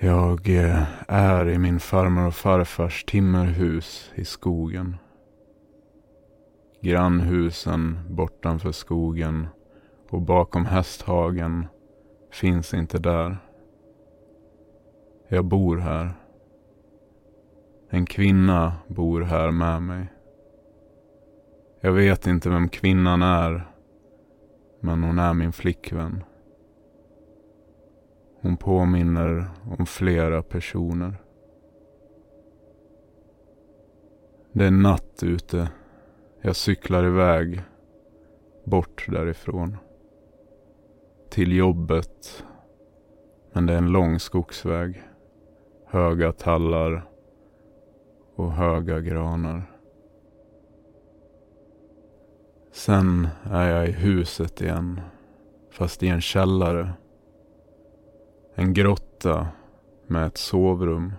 [0.00, 4.96] Jag eh, är i min farmor och farfars timmerhus i skogen.
[6.80, 9.46] Grannhusen bortanför skogen
[10.10, 11.66] och bakom hästhagen
[12.32, 13.36] finns inte där.
[15.28, 16.10] Jag bor här.
[17.90, 20.12] En kvinna bor här med mig.
[21.80, 23.68] Jag vet inte vem kvinnan är,
[24.80, 26.24] men hon är min flickvän.
[28.40, 31.14] Hon påminner om flera personer.
[34.52, 35.68] Det är natt ute.
[36.40, 37.62] Jag cyklar iväg.
[38.64, 39.76] Bort därifrån.
[41.30, 42.44] Till jobbet.
[43.52, 45.02] Men det är en lång skogsväg.
[45.86, 47.08] Höga tallar.
[48.34, 49.62] Och höga granar.
[52.72, 55.00] Sen är jag i huset igen.
[55.70, 56.92] Fast i en källare.
[58.60, 59.46] En grotta
[60.06, 61.12] med ett sovrum.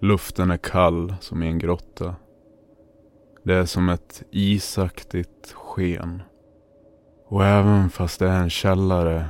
[0.00, 2.14] Luften är kall som i en grotta.
[3.42, 6.22] Det är som ett isaktigt sken.
[7.26, 9.28] Och även fast det är en källare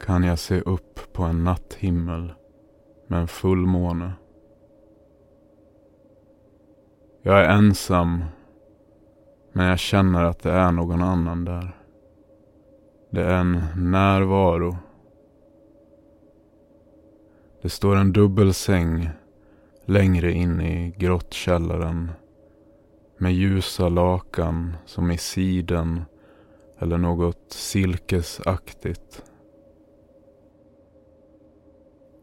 [0.00, 2.32] kan jag se upp på en natthimmel
[3.06, 4.12] med en fullmåne.
[7.22, 8.24] Jag är ensam
[9.52, 11.76] men jag känner att det är någon annan där.
[13.10, 14.76] Det är en närvaro
[17.62, 19.08] det står en dubbelsäng
[19.84, 22.10] längre in i grottkällaren
[23.18, 26.04] med ljusa lakan som i siden
[26.78, 29.24] eller något silkesaktigt.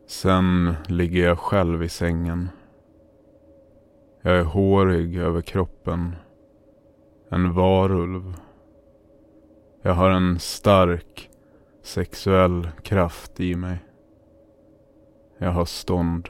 [0.07, 2.49] Sen ligger jag själv i sängen.
[4.21, 6.15] Jag är hårig över kroppen.
[7.29, 8.33] En varulv.
[9.81, 11.29] Jag har en stark,
[11.83, 13.88] sexuell kraft i mig.
[15.41, 16.29] Jag har stånd.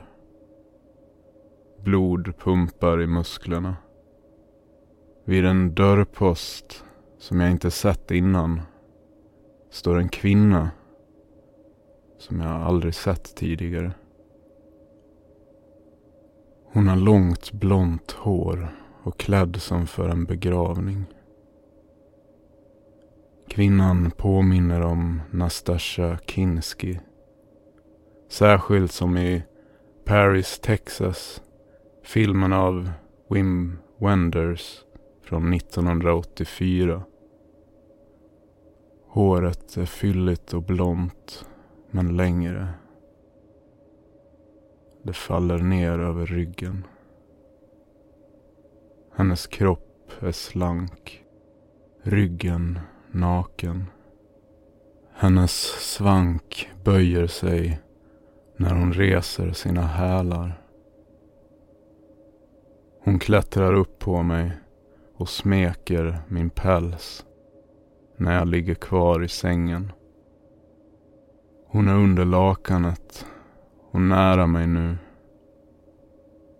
[1.83, 3.75] Blod pumpar i musklerna.
[5.25, 6.83] Vid en dörrpost
[7.17, 8.61] som jag inte sett innan
[9.69, 10.71] står en kvinna
[12.17, 13.91] som jag aldrig sett tidigare.
[16.73, 18.69] Hon har långt blont hår
[19.03, 21.05] och klädd som för en begravning.
[23.47, 26.99] Kvinnan påminner om Nastasja Kinski.
[28.29, 29.43] Särskilt som i
[30.05, 31.41] Paris, Texas,
[32.03, 32.91] filmen av
[33.29, 34.85] Wim Wenders
[35.23, 37.03] från 1984.
[39.07, 41.45] Håret är fylligt och blont,
[41.91, 42.67] men längre.
[45.03, 46.87] Det faller ner över ryggen.
[49.15, 51.23] Hennes kropp är slank.
[52.03, 52.79] Ryggen
[53.11, 53.85] naken.
[55.13, 55.51] Hennes
[55.93, 57.79] svank böjer sig
[58.59, 60.61] när hon reser sina hälar.
[63.03, 64.51] Hon klättrar upp på mig
[65.15, 67.25] och smeker min päls
[68.17, 69.91] när jag ligger kvar i sängen.
[71.67, 73.25] Hon är under lakanet
[73.91, 74.97] och nära mig nu.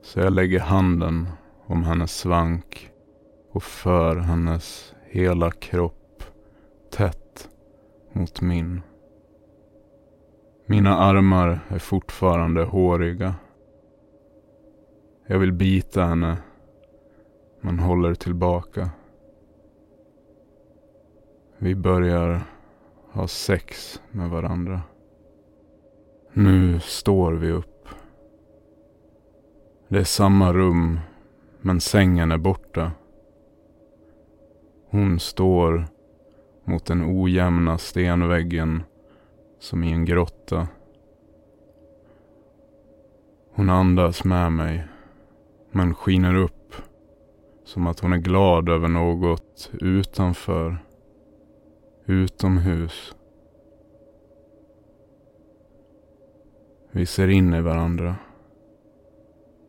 [0.02, 1.28] Så jag lägger handen
[1.66, 2.92] om hennes svank
[3.52, 6.24] och för hennes hela kropp
[6.92, 7.50] tätt
[8.14, 8.82] mot min.
[10.72, 13.36] Mina armar är fortfarande håriga.
[15.28, 16.38] Jag vill bita henne,
[17.62, 18.90] men håller tillbaka.
[21.58, 22.42] Vi börjar
[23.12, 24.82] ha sex med varandra.
[26.34, 27.88] Nu står vi upp.
[29.88, 31.00] Det är samma rum,
[31.62, 32.92] men sängen är borta.
[34.90, 35.88] Hon står
[36.64, 38.84] mot den ojämna stenväggen
[39.60, 40.68] som i en grotta.
[43.52, 44.88] Hon andas med mig,
[45.72, 46.76] men skiner upp
[47.64, 50.86] som att hon är glad över något utanför,
[52.06, 53.16] utomhus.
[56.92, 58.16] Vi ser in i varandra.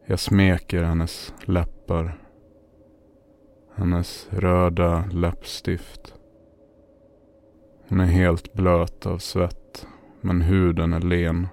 [0.07, 2.25] Jag smeker hennes läppar.
[3.75, 6.15] Hennes röda läppstift.
[7.89, 9.60] Hon är helt blöt av svett,
[10.21, 11.49] men huden är len.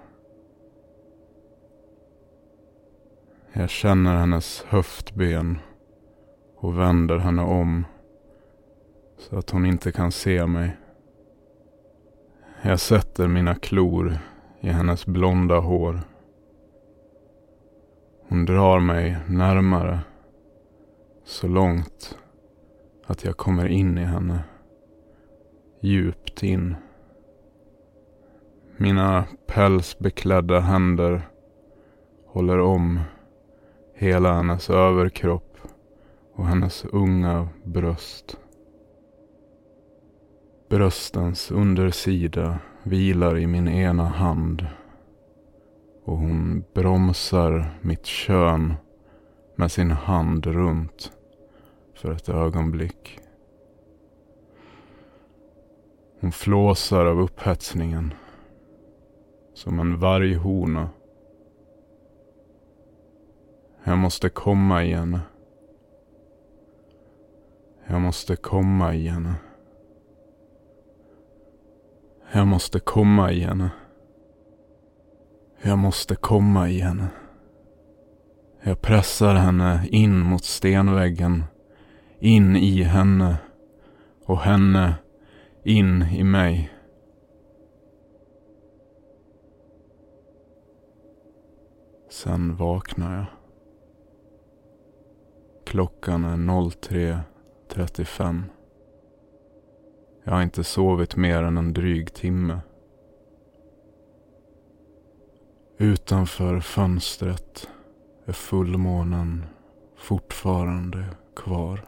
[3.54, 5.60] Jag känner hennes höftben
[6.56, 7.86] och vänder henne om
[9.18, 10.78] så att hon inte kan se mig.
[12.62, 14.18] Jag sätter mina klor
[14.60, 16.00] i hennes blonda hår.
[18.30, 20.00] Hon drar mig närmare
[21.24, 22.18] så långt
[23.06, 24.44] att jag kommer in i henne.
[25.82, 26.76] Djupt in.
[28.80, 31.30] Mina pälsbeklädda händer
[32.26, 33.00] håller om
[33.94, 35.58] hela hennes överkropp
[36.34, 38.38] och hennes unga bröst.
[40.70, 44.68] Bröstens undersida vilar i min ena hand
[46.04, 48.74] och hon bromsar mitt kön
[49.56, 51.12] med sin hand runt
[51.94, 53.20] för ett ögonblick.
[56.20, 58.14] Hon flåsar av upphetsningen
[59.58, 60.90] som en varghona.
[63.84, 65.20] Jag måste komma i henne.
[67.88, 69.36] Jag måste komma i henne.
[72.32, 73.70] Jag måste komma i henne.
[75.62, 77.08] Jag måste komma i henne.
[78.62, 81.44] Jag pressar henne in mot stenväggen.
[82.20, 83.38] In i henne.
[84.26, 84.96] Och henne
[85.64, 86.77] in i mig.
[92.10, 93.26] Sen vaknar jag.
[95.66, 98.44] Klockan är 03.35.
[100.24, 102.60] Jag har inte sovit mer än en dryg timme.
[105.78, 107.70] Utanför fönstret
[108.26, 109.46] är fullmånen
[109.98, 111.06] fortfarande
[111.36, 111.86] kvar.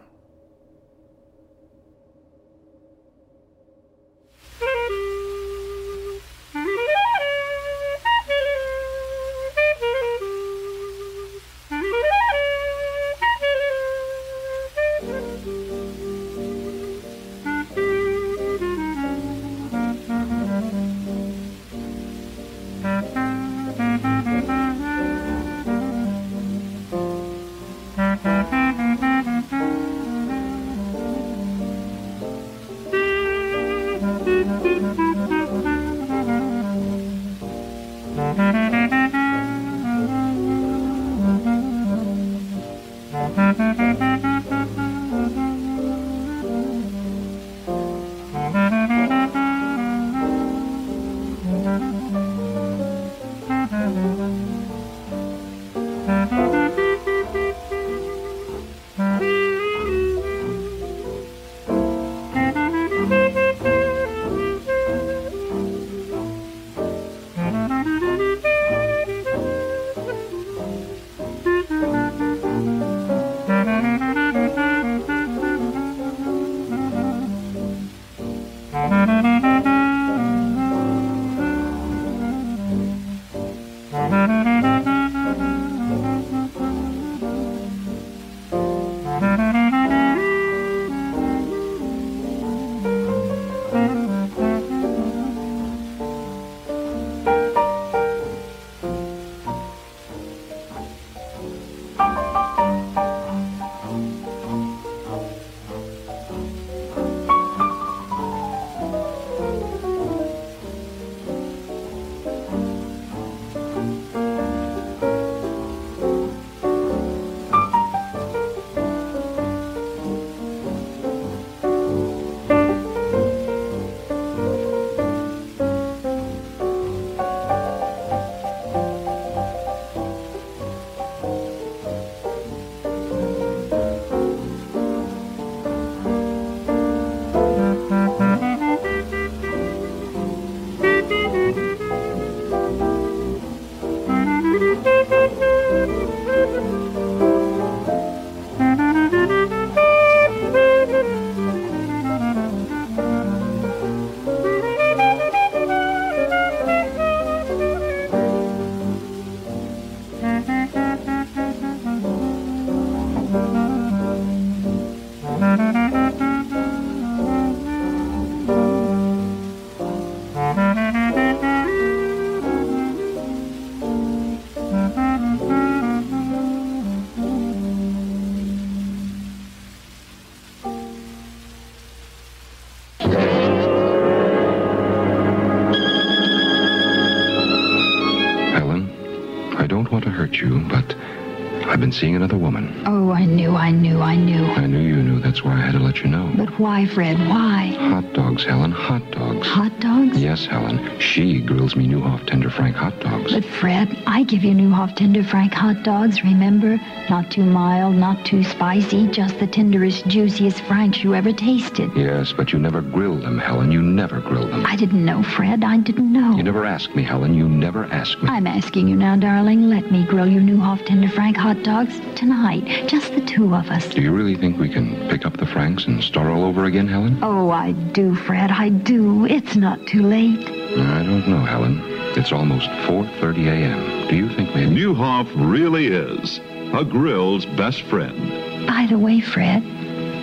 [195.39, 196.29] That's why I had to let you know.
[196.35, 197.17] But why, Fred?
[197.17, 197.67] Why?
[197.79, 198.71] Hot dogs, Helen.
[198.71, 199.47] Hot dogs.
[199.47, 200.21] Hot dogs?
[200.21, 200.99] Yes, Helen.
[200.99, 203.09] She grills me Newhoff Tender Frank hot dogs.
[203.32, 206.80] But Fred, I give you Newhoff Tender Frank hot dogs, remember?
[207.11, 211.91] Not too mild, not too spicy, just the tenderest, juiciest Franks you ever tasted.
[211.95, 213.71] Yes, but you never grilled them, Helen.
[213.71, 214.65] You never grilled them.
[214.65, 215.63] I didn't know, Fred.
[215.63, 216.36] I didn't know.
[216.38, 217.36] You never asked me, Helen.
[217.36, 218.30] You never asked me.
[218.30, 219.69] I'm asking you now, darling.
[219.69, 222.88] Let me grill you Newhoff Tender Frank hot dogs tonight.
[222.88, 223.88] Just the two of us.
[223.89, 226.88] Do you really think we can pick up the Franks and start all over again,
[226.88, 227.19] Helen?
[227.21, 228.49] Oh, I do, Fred.
[228.49, 229.25] I do.
[229.25, 230.49] It's not too late.
[230.49, 231.98] I don't know, Helen.
[232.20, 234.07] It's almost 4.30 a.m.
[234.09, 234.76] Do you think maybe...
[234.76, 236.41] Newhoff really is
[236.74, 238.67] a grill's best friend.
[238.67, 239.63] By the way, Fred,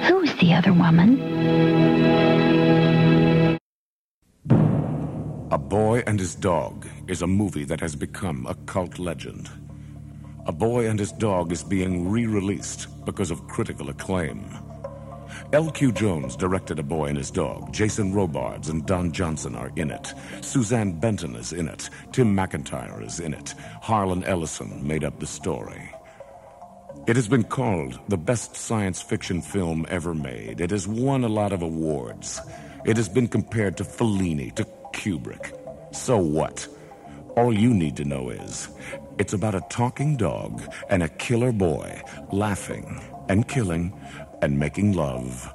[0.04, 1.18] who's the other woman?
[5.50, 9.48] A Boy and His Dog is a movie that has become a cult legend.
[10.44, 14.44] A Boy and His Dog is being re released because of critical acclaim.
[15.52, 15.92] L.Q.
[15.92, 17.72] Jones directed A Boy and His Dog.
[17.72, 20.12] Jason Robards and Don Johnson are in it.
[20.40, 21.88] Suzanne Benton is in it.
[22.10, 23.54] Tim McIntyre is in it.
[23.80, 25.90] Harlan Ellison made up the story.
[27.06, 30.60] It has been called the best science fiction film ever made.
[30.60, 32.40] It has won a lot of awards.
[32.84, 35.52] It has been compared to Fellini, to Kubrick.
[35.94, 36.66] So what?
[37.36, 38.68] All you need to know is
[39.18, 43.92] it's about a talking dog and a killer boy laughing and killing
[44.42, 45.52] and making love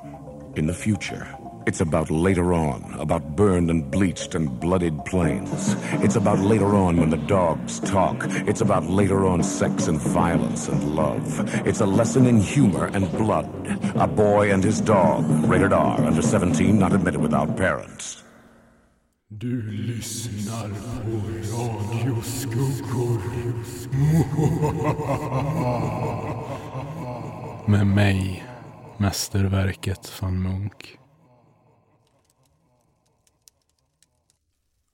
[0.56, 1.28] in the future.
[1.68, 5.76] It's about later on, about burned and bleached and blooded plains.
[6.04, 8.26] It's about later on when the dogs talk.
[8.48, 11.24] It's about later on sex and violence and love.
[11.68, 13.48] It's a lesson in humor and blood.
[13.96, 15.24] A boy and his dog.
[15.46, 16.02] Rated R.
[16.02, 18.24] Under 17, not admitted without parents.
[19.30, 20.70] Du lyssnar
[21.04, 21.12] på
[21.94, 23.22] Radioskuggor.
[27.72, 28.46] Med mig,
[29.02, 30.98] mästerverket van Munk.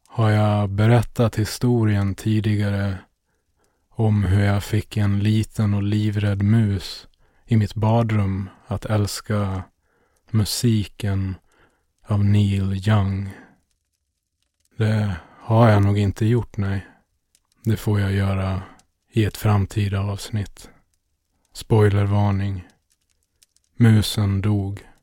[0.07, 2.97] Har jag berättat historien tidigare
[3.89, 7.07] om hur jag fick en liten och livrädd mus
[7.45, 9.63] i mitt badrum att älska
[10.31, 11.35] musiken
[12.07, 13.29] av Neil Young?
[14.77, 16.87] Det har jag nog inte gjort, nej.
[17.63, 18.61] Det får jag göra
[19.11, 20.69] i ett framtida avsnitt.
[21.53, 22.67] Spoilervarning.
[23.79, 24.96] Musen dog.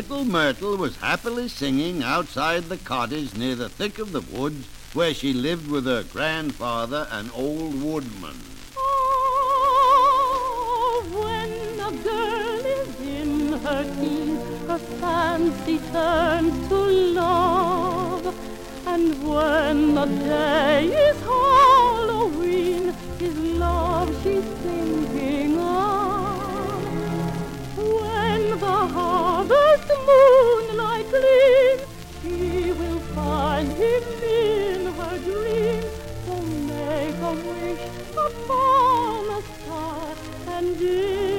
[0.00, 5.12] Little Myrtle was happily singing outside the cottage near the thick of the woods where
[5.12, 8.34] she lived with her grandfather, an old woodman.
[8.78, 9.82] Oh,
[11.12, 11.50] when
[11.86, 18.34] a girl is in her teens, her fancy turns to love.
[18.86, 25.59] And when the day is Halloween, is love she's thinking
[30.08, 31.82] moonlight gleams,
[32.22, 35.86] she will find him in her dreams.
[36.26, 37.84] So oh, make a wish
[38.26, 40.14] upon a star,
[40.48, 41.29] and it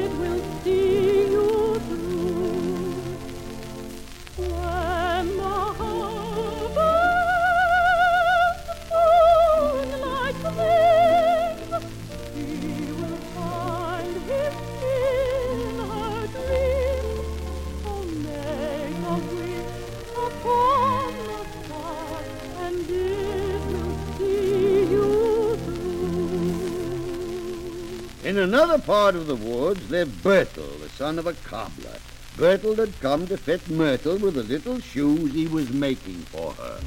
[28.32, 31.98] In another part of the woods lived Bertel, the son of a cobbler.
[32.38, 36.80] Bertel had come to fit Myrtle with the little shoes he was making for her.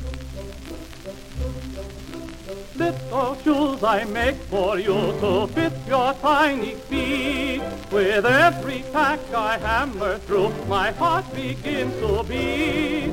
[3.12, 7.60] of shoes I make for you to fit your tiny feet.
[7.92, 13.12] With every tack I hammer through, my heart begins to beat.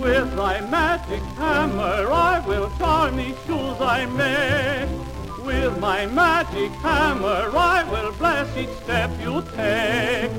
[0.00, 5.05] With thy magic hammer I will charm these shoes I make.
[5.46, 10.30] With my magic hammer I will bless each step you take.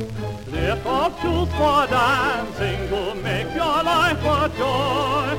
[0.45, 5.38] Slip of shoes for dancing to make your life a joy.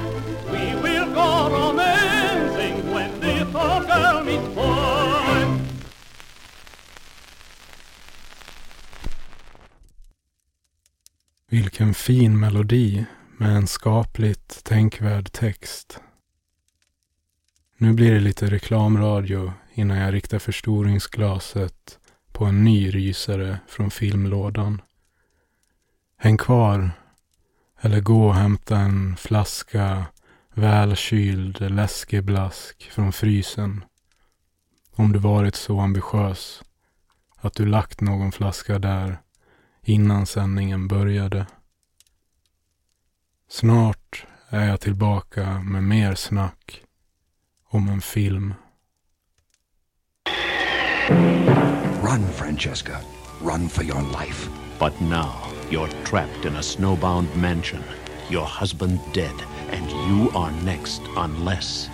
[0.53, 5.09] We will go romancing when little girl meets boy.
[11.51, 13.07] Vilken fin melodi
[13.39, 16.01] med en skapligt tänkvärd text.
[17.81, 21.99] Nu blir det lite reklamradio innan jag riktar förstoringsglaset
[22.33, 24.83] på en ny rysare från filmlådan.
[26.17, 26.91] Häng kvar
[27.81, 30.05] eller gå och hämta en flaska
[30.55, 33.85] välkyld läskeblask från frysen.
[34.95, 36.63] Om du varit så ambitiös
[37.37, 39.21] att du lagt någon flaska där
[39.83, 41.47] innan sändningen började.
[43.49, 46.85] Snart är jag tillbaka med mer snack
[47.71, 48.55] om en film.
[52.03, 53.01] Run, Francesca.
[53.41, 54.49] Run for your life.
[54.79, 55.35] But now
[55.71, 57.83] you're trapped in a snowbound mansion,
[58.31, 59.35] your husband dead,
[59.71, 61.89] and you are next unless.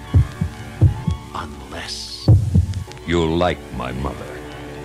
[1.34, 2.28] Unless.
[3.06, 4.26] You'll like my mother.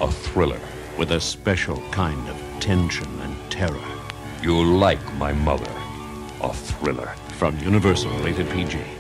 [0.02, 0.62] A thriller.
[0.98, 3.88] With a special kind of tension and terror.
[4.42, 5.72] You'll like my mother.
[6.42, 7.14] A thriller.
[7.38, 8.99] From Universal Rated PG.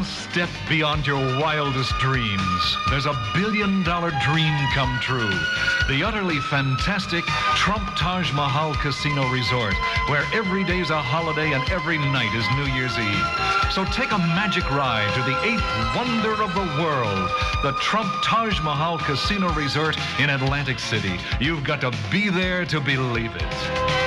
[0.00, 2.76] One step beyond your wildest dreams.
[2.88, 5.38] There's a billion dollar dream come true.
[5.88, 7.22] The utterly fantastic
[7.54, 9.74] Trump Taj Mahal Casino Resort,
[10.08, 13.72] where every day's a holiday and every night is New Year's Eve.
[13.72, 17.30] So take a magic ride to the eighth wonder of the world,
[17.62, 21.20] the Trump Taj Mahal Casino Resort in Atlantic City.
[21.42, 24.00] You've got to be there to believe it.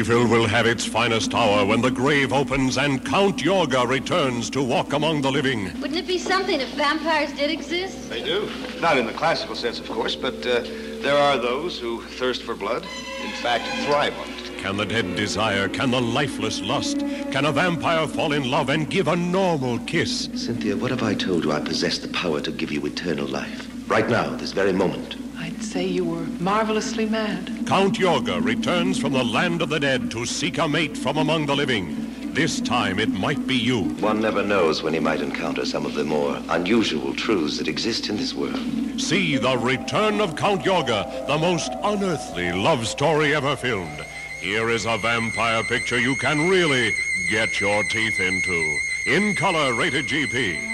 [0.00, 4.62] Evil will have its finest hour when the grave opens and Count Yorga returns to
[4.62, 5.64] walk among the living.
[5.78, 8.08] Wouldn't it be something if vampires did exist?
[8.08, 8.48] They do.
[8.80, 10.62] Not in the classical sense, of course, but uh,
[11.02, 12.84] there are those who thirst for blood.
[13.22, 14.56] In fact, thrive on it.
[14.62, 15.68] Can the dead desire?
[15.68, 17.00] Can the lifeless lust?
[17.30, 20.30] Can a vampire fall in love and give a normal kiss?
[20.34, 23.68] Cynthia, what have I told you I possess the power to give you eternal life?
[23.86, 25.19] Right now, this very moment.
[25.60, 27.66] I'd say you were marvelously mad.
[27.66, 31.44] Count Yorga returns from the land of the dead to seek a mate from among
[31.44, 32.32] the living.
[32.32, 33.82] This time it might be you.
[34.00, 38.08] One never knows when he might encounter some of the more unusual truths that exist
[38.08, 38.58] in this world.
[38.98, 44.00] See the return of Count Yorga, the most unearthly love story ever filmed.
[44.40, 46.90] Here is a vampire picture you can really
[47.30, 48.78] get your teeth into.
[49.04, 50.70] In color, rated GP.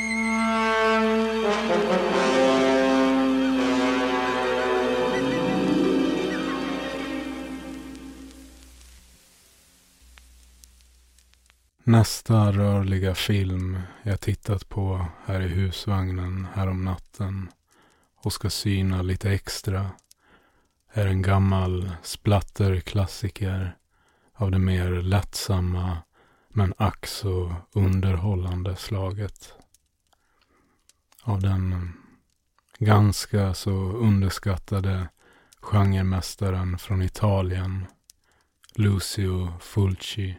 [11.88, 17.48] Nästa rörliga film jag tittat på här i husvagnen härom natten
[18.16, 19.90] och ska syna lite extra
[20.92, 23.76] är en gammal splatterklassiker
[24.34, 25.98] av det mer lättsamma
[26.48, 29.52] men ack så underhållande slaget.
[31.22, 31.92] Av den
[32.78, 35.08] ganska så underskattade
[35.60, 37.86] genremästaren från Italien,
[38.74, 40.38] Lucio Fulci.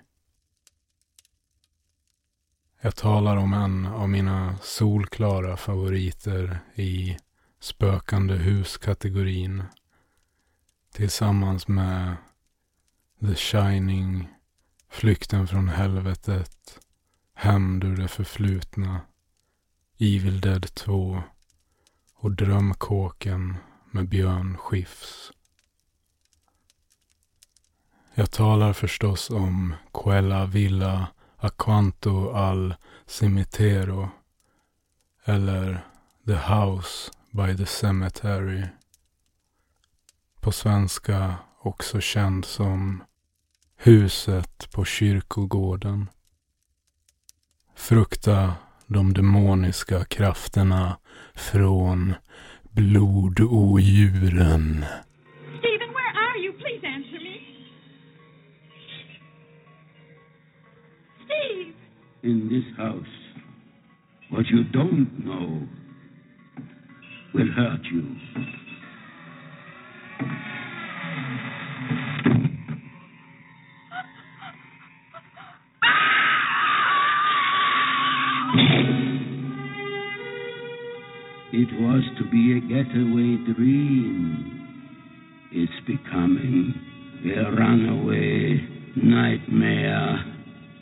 [2.82, 7.18] Jag talar om en av mina solklara favoriter i
[7.60, 9.64] spökande hus-kategorin.
[10.94, 12.16] Tillsammans med
[13.20, 14.28] The Shining,
[14.90, 16.80] Flykten från helvetet,
[17.34, 19.02] Hämnd ur det förflutna,
[19.98, 21.24] Evil Dead 2
[22.16, 23.58] och Drömkåken
[23.92, 25.32] med Björn Skifs.
[28.14, 31.08] Jag talar förstås om Quella Villa
[31.40, 32.76] A Quanto al
[33.08, 34.10] Cimitero
[35.26, 35.86] eller
[36.26, 38.64] The House by the Cemetery.
[40.42, 43.04] På svenska också känd som
[43.76, 46.10] Huset på kyrkogården.
[47.76, 48.54] Frukta
[48.88, 50.98] de demoniska krafterna
[51.36, 52.14] från
[52.62, 54.86] blododjuren.
[62.28, 63.06] In this house.
[64.30, 65.66] What you don't know
[67.34, 68.04] will hurt you.
[81.54, 84.54] It was to be a getaway dream.
[85.54, 86.74] It's becoming
[87.24, 88.60] a runaway
[88.98, 90.26] nightmare.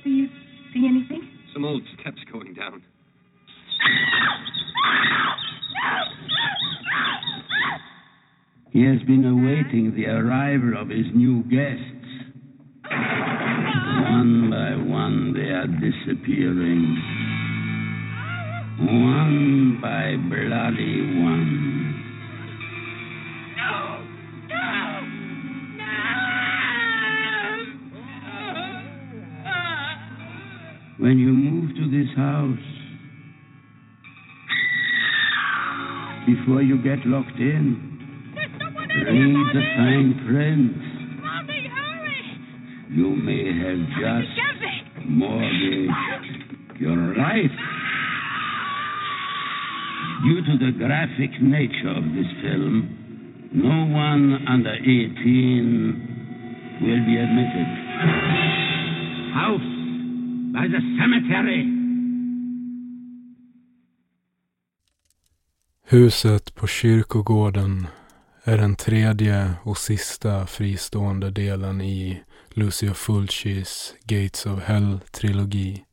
[0.03, 0.27] Do you
[0.73, 1.34] see anything?
[1.55, 2.83] Some old steps going down.
[8.73, 11.81] He has been awaiting the arrival of his new guests.
[12.91, 16.97] One by one, they are disappearing.
[18.81, 21.74] One by bloody one.
[30.97, 32.57] When you move to this house,
[36.25, 37.75] before you get locked in,
[38.33, 40.77] read the fine print.
[42.95, 44.39] You may have just
[45.09, 47.51] mortgaged your life.
[50.23, 52.87] Due to the graphic nature of this film,
[53.53, 57.67] no one under 18 will be admitted.
[59.35, 59.74] House
[60.55, 61.65] by the cemetery.
[65.83, 67.87] Huset på kyrkogården
[68.43, 75.83] är den tredje och sista fristående delen i Lucio Fulcis Gates of Hell-trilogi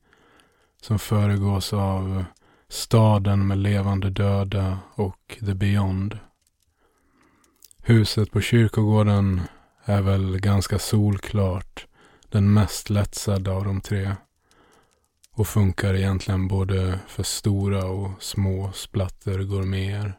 [0.82, 2.24] som föregås av
[2.68, 6.18] Staden med levande döda och The Beyond.
[7.82, 9.40] Huset på kyrkogården
[9.84, 11.86] är väl ganska solklart
[12.28, 14.10] den mest lättsedda av de tre
[15.34, 20.18] och funkar egentligen både för stora och små splattergourméer.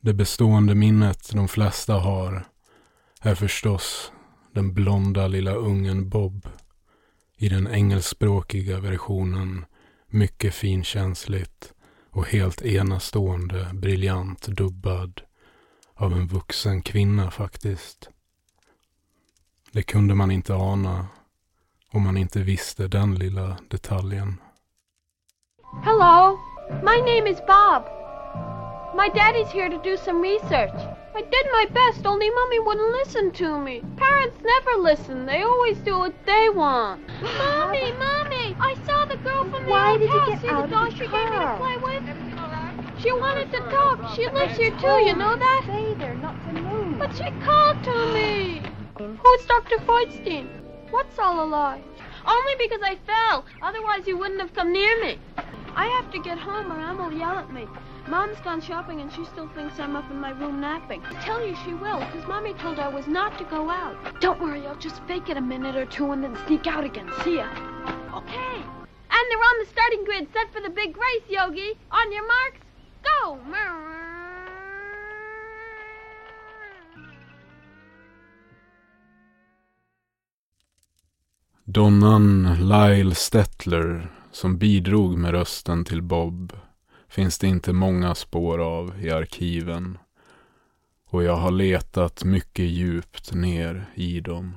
[0.00, 2.44] Det bestående minnet de flesta har
[3.20, 4.12] är förstås
[4.52, 6.48] den blonda lilla ungen Bob
[7.36, 9.64] i den engelskspråkiga versionen
[10.06, 11.72] mycket finkänsligt
[12.10, 15.20] och helt enastående briljant dubbad
[15.94, 18.10] av en vuxen kvinna faktiskt.
[19.72, 21.06] Det kunde man inte ana
[21.92, 24.40] om man inte visste den lilla detaljen.
[25.84, 26.38] Hello,
[26.82, 27.82] my name is Bob.
[28.96, 30.74] My daddy's here to do some research.
[31.14, 33.82] I did my best, only Mommy wouldn't listen to me.
[33.96, 37.00] Parents never listen, they always do what they want.
[37.22, 40.28] Mommy, Mommy, I saw the girl from the Why old did you house.
[40.30, 41.56] get See out the of doll the she gave me to car?
[41.58, 42.02] play with?
[43.02, 44.14] She wanted to talk.
[44.16, 45.60] She lives here too, you know that?
[45.64, 46.98] Stay there, not to move.
[46.98, 48.62] But she called to me.
[49.22, 49.78] Who's Dr.
[49.86, 50.48] Freudstein?
[50.90, 51.82] What's all a lie?
[52.26, 53.44] Only because I fell.
[53.62, 55.18] Otherwise, you wouldn't have come near me.
[55.74, 57.66] I have to get home or Emma will yell at me.
[58.08, 61.04] Mom's gone shopping and she still thinks I'm up in my room napping.
[61.04, 64.20] I tell you she will, because Mommy told her I was not to go out.
[64.20, 67.10] Don't worry, I'll just fake it a minute or two and then sneak out again.
[67.22, 67.48] See ya.
[68.14, 68.62] Okay.
[69.10, 71.74] And they're on the starting grid, set for the big race, Yogi.
[71.90, 72.60] On your marks,
[73.02, 73.38] go.
[81.70, 86.52] Donnan Lyle Stettler som bidrog med rösten till Bob
[87.08, 89.98] finns det inte många spår av i arkiven
[91.10, 94.54] och jag har letat mycket djupt ner i dem.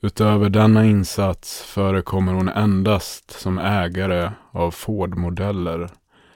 [0.00, 5.90] Utöver denna insats förekommer hon endast som ägare av Ford-modeller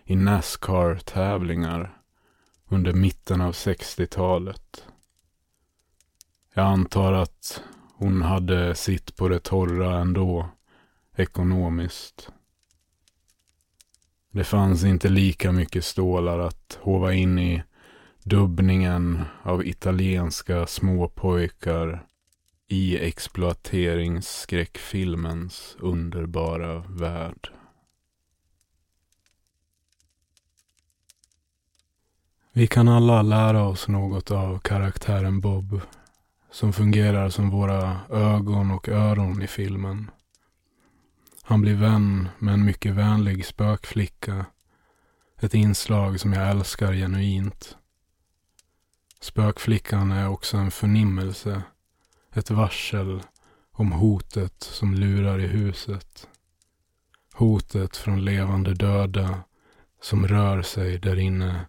[0.05, 1.97] i Nascar-tävlingar
[2.68, 4.84] under mitten av 60-talet.
[6.55, 7.62] Jag antar att
[8.03, 10.49] hon hade sitt på det torra ändå,
[11.17, 12.29] ekonomiskt.
[14.31, 17.63] Det fanns inte lika mycket stålar att hova in i
[18.23, 22.07] dubbningen av italienska småpojkar
[22.69, 27.51] i exploateringsskräckfilmens underbara värld.
[32.53, 35.81] Vi kan alla lära oss något av karaktären Bob
[36.53, 40.11] som fungerar som våra ögon och öron i filmen.
[41.43, 44.47] Han blir vän med en mycket vänlig spökflicka
[45.41, 47.77] Ett inslag som jag älskar genuint.
[49.21, 51.63] Spökflickan är också en förnimmelse.
[52.33, 53.23] Ett varsel
[53.73, 56.29] om hotet som lurar i huset.
[57.35, 59.43] Hotet från levande döda
[60.01, 61.67] som rör sig där inne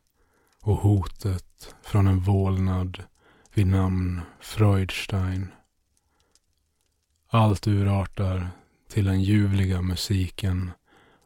[0.62, 3.04] och hotet från en vålnad
[3.54, 5.48] vid namn Freudstein.
[7.32, 8.48] Allt urartar
[8.90, 10.72] till den ljuvliga musiken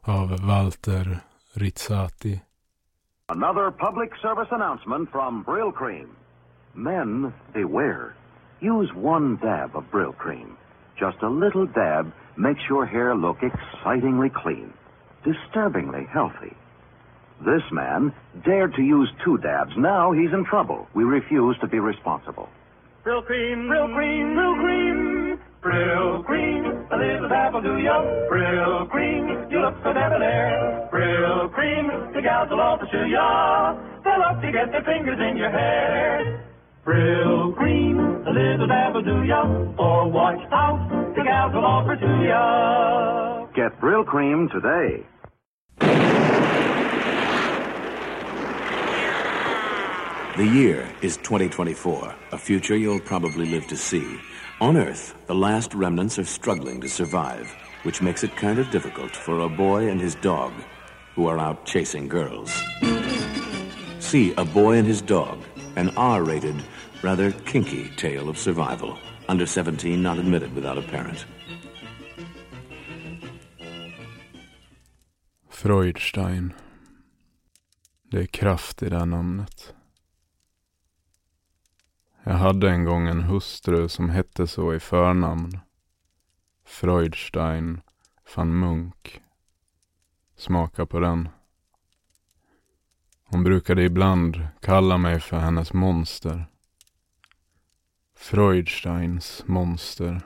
[0.02, 1.20] av Walter
[1.54, 2.42] Rizzati.
[3.30, 6.08] Another public service announcement from Brill Cream.
[6.74, 8.14] Men, beware.
[8.62, 10.58] Use one dab of Brill Cream.
[11.00, 14.74] Just a little dab makes your hair look excitingly clean,
[15.24, 16.56] disturbingly healthy.
[17.46, 18.14] This man
[18.46, 19.72] dared to use two dabs.
[19.78, 20.88] Now he's in trouble.
[20.94, 22.50] We refuse to be responsible.
[23.04, 26.66] Brill cream, Brill cream, Brill cream, Brill cream.
[26.92, 28.04] A little dab will do ya.
[28.28, 30.88] Brill cream, you look so debonair.
[30.92, 33.74] Brill cream, the gals will all pursue ya.
[34.04, 36.44] They'll love to get their fingers in your hair.
[36.84, 39.44] Brill cream, a little dab will do ya.
[39.78, 43.46] Or watch out, the gals will all pursue ya.
[43.56, 45.06] Get Brill Cream today.
[50.38, 54.06] The year is 2024, a future you'll probably live to see.
[54.62, 59.16] On Earth, the last remnants are struggling to survive, which makes it kind of difficult
[59.16, 60.54] for a boy and his dog
[61.16, 62.52] who are out chasing girls.
[64.00, 65.40] See A Boy and His Dog,
[65.76, 66.64] an R rated,
[67.02, 68.96] rather kinky tale of survival.
[69.28, 71.26] Under 17, not admitted without a parent.
[75.50, 76.54] Freudstein.
[78.12, 79.74] Det är kraft i det här namnet.
[82.28, 85.60] Jag hade en gång en hustru som hette så i förnamn.
[86.66, 87.82] Freudstein
[88.36, 89.22] van Munk.
[90.36, 91.30] Smaka på den.
[93.24, 96.46] Hon brukade ibland kalla mig för hennes monster.
[98.16, 100.22] Freudsteins monster.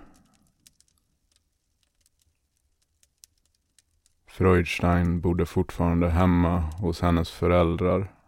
[4.28, 8.21] Freudstein bodde fortfarande hemma hos hennes föräldrar.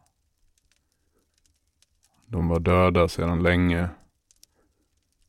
[2.34, 3.89] De var döda sedan länge.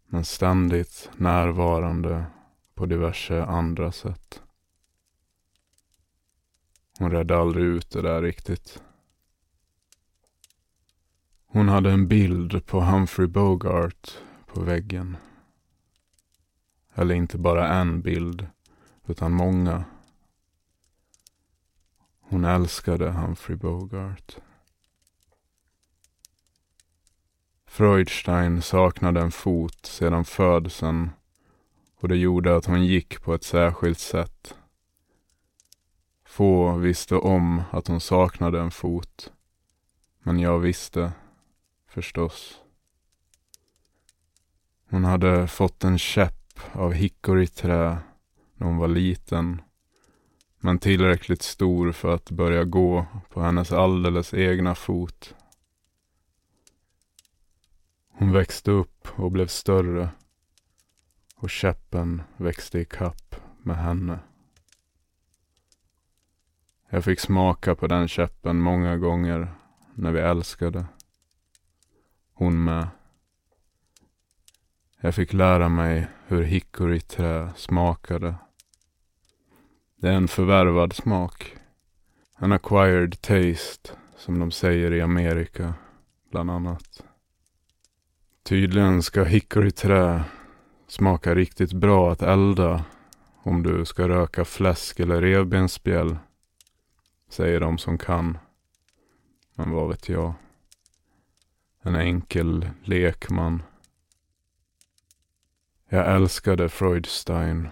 [0.07, 2.27] Men ständigt närvarande
[2.75, 4.43] på diverse andra sätt.
[6.99, 8.83] Hon redde aldrig ut det där riktigt.
[11.47, 15.17] Hon hade en bild på Humphrey Bogart på väggen.
[16.95, 18.49] Eller inte bara en bild,
[19.07, 19.85] utan många.
[22.21, 24.37] Hon älskade Humphrey Bogart.
[27.75, 31.11] Freudstein saknade en fot sedan födseln
[32.01, 34.55] och det gjorde att hon gick på ett särskilt sätt.
[36.27, 39.33] Få visste om att hon saknade en fot,
[40.23, 41.13] men jag visste,
[41.89, 42.61] förstås.
[44.91, 47.99] Hon hade fått en käpp av hickoryträ
[48.55, 49.63] när hon var liten,
[50.59, 55.35] men tillräckligt stor för att börja gå på hennes alldeles egna fot.
[58.17, 60.09] Hon växte upp och blev större
[61.37, 64.19] och käppen växte i kapp med henne.
[66.91, 69.49] Jag fick smaka på den käppen många gånger
[69.95, 70.87] när vi älskade.
[72.35, 72.89] Hon med.
[75.01, 78.35] Jag fick lära mig hur hickoryträ smakade.
[79.97, 81.57] Det är en förvärvad smak.
[82.39, 85.75] En acquired taste, som de säger i Amerika,
[86.31, 87.05] bland annat.
[88.45, 90.25] Tydligen ska hickoryträ
[90.87, 92.85] smaka riktigt bra att elda
[93.43, 96.17] om du ska röka fläsk eller revbensspjäll,
[97.29, 98.39] säger de som kan.
[99.55, 100.35] Men vad vet jag?
[101.83, 103.63] En enkel lekman.
[105.89, 107.69] Jag älskade Freudstein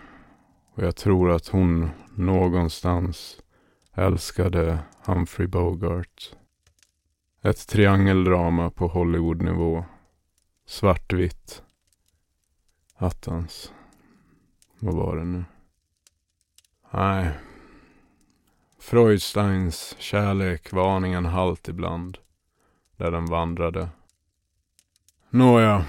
[0.74, 3.40] och jag tror att hon någonstans
[3.94, 6.36] älskade Humphrey Bogart.
[7.42, 9.84] Ett triangeldrama på Hollywoodnivå.
[10.72, 11.62] Svartvitt.
[12.96, 13.72] Attans.
[14.78, 15.44] Vad var det nu?
[16.90, 17.30] Nej.
[18.78, 22.18] Freudsteins kärlek var aningen halt ibland.
[22.96, 23.88] Där den vandrade.
[25.30, 25.84] Nåja.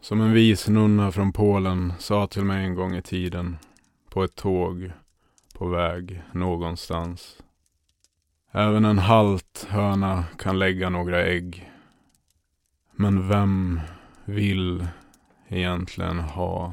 [0.00, 3.58] Som en vis nunna från Polen sa till mig en gång i tiden.
[4.10, 4.92] På ett tåg.
[5.54, 7.42] På väg någonstans.
[8.50, 11.67] Även en halt höna kan lägga några ägg.
[13.00, 13.80] Men vem
[14.24, 14.86] vill
[15.48, 16.72] egentligen ha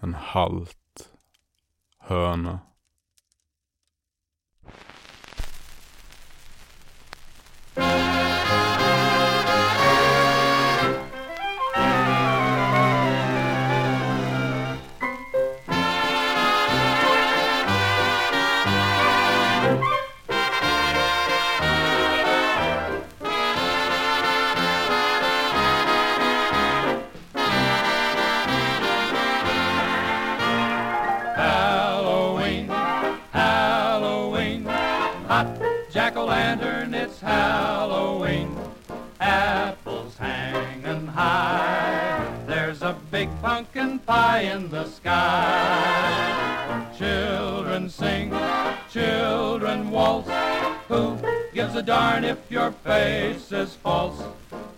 [0.00, 1.10] en halt
[1.98, 2.58] höna?
[43.14, 46.84] Big pumpkin pie in the sky.
[46.98, 48.34] Children sing,
[48.90, 50.28] children waltz.
[50.88, 51.16] Who
[51.52, 54.20] gives a darn if your face is false?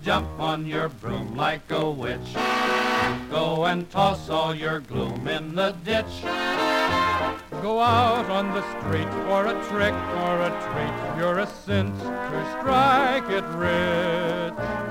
[0.03, 2.35] Jump on your broom like a witch.
[3.31, 6.21] Go and toss all your gloom in the ditch.
[7.63, 11.19] Go out on the street for a trick or a treat.
[11.19, 14.86] You're a cinch to strike it rich.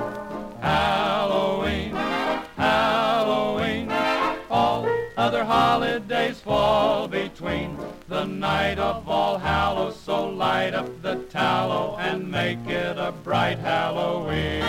[6.42, 7.78] Fall between.
[8.08, 13.60] The night of All Hallows, so light up the tallow and make it a bright.
[13.60, 14.64] Halloween,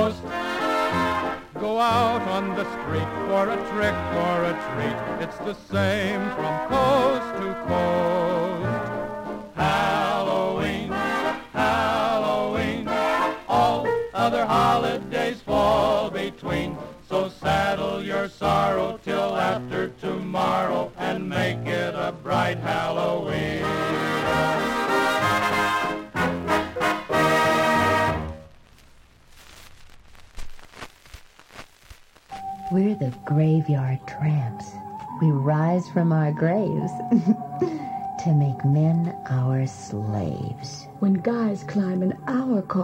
[0.00, 0.29] your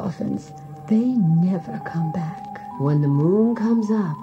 [0.07, 0.53] our coffins,
[0.89, 2.61] they never come back.
[2.81, 4.16] When the moon comes up,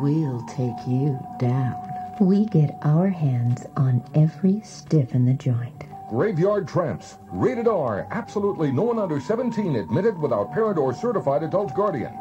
[0.00, 1.76] we'll take you down.
[2.20, 5.84] We get our hands on every stiff in the joint.
[6.08, 7.18] Graveyard Tramps.
[7.30, 8.06] Rated R.
[8.10, 12.18] Absolutely no one under 17 admitted without parent or certified adult guardian.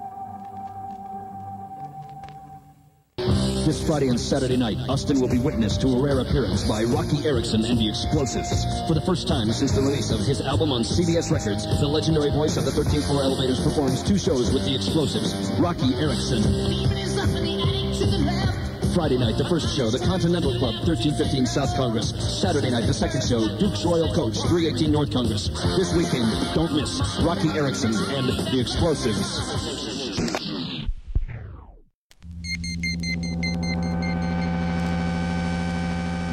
[3.70, 7.24] This Friday and Saturday night, Austin will be witness to a rare appearance by Rocky
[7.24, 8.66] Erickson and the Explosives.
[8.88, 12.32] For the first time since the release of his album on CBS Records, the legendary
[12.32, 15.52] voice of the 13th floor elevators performs two shows with the Explosives.
[15.62, 16.42] Rocky Erickson.
[18.96, 22.10] Friday night, the first show, the Continental Club, 1315 South Congress.
[22.42, 25.48] Saturday night, the second show, Duke's Royal Coach, 318 North Congress.
[25.78, 26.26] This weekend,
[26.56, 29.89] don't miss Rocky Erickson and the Explosives.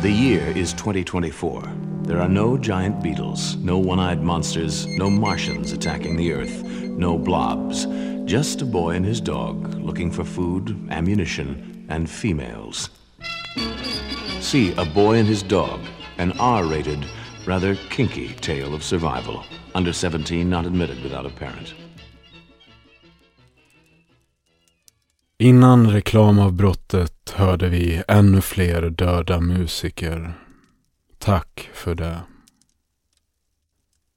[0.03, 1.63] The year is 2024.
[2.03, 7.17] There are no giant beetles, no one eyed monsters, no Martians attacking the Earth, no
[7.17, 7.87] blobs.
[8.27, 12.91] Just a boy and his dog looking for food, ammunition, and females.
[14.41, 15.81] See A Boy and His Dog,
[16.19, 17.07] an R rated,
[17.47, 19.45] rather kinky tale of survival.
[19.75, 21.75] Under 17, not admitted without a parent.
[25.39, 30.33] Innan reklamavbrottet hörde vi ännu fler döda musiker.
[31.19, 32.21] Tack för det.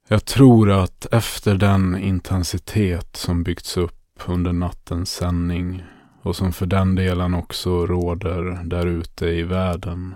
[0.08, 5.84] Jag tror att efter den intensitet som byggts upp under nattens sändning
[6.22, 10.14] och som för den delen också råder där ute i världen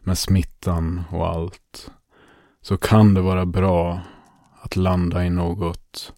[0.00, 1.90] med smittan och allt
[2.62, 4.00] så kan det vara bra
[4.62, 6.12] att landa i något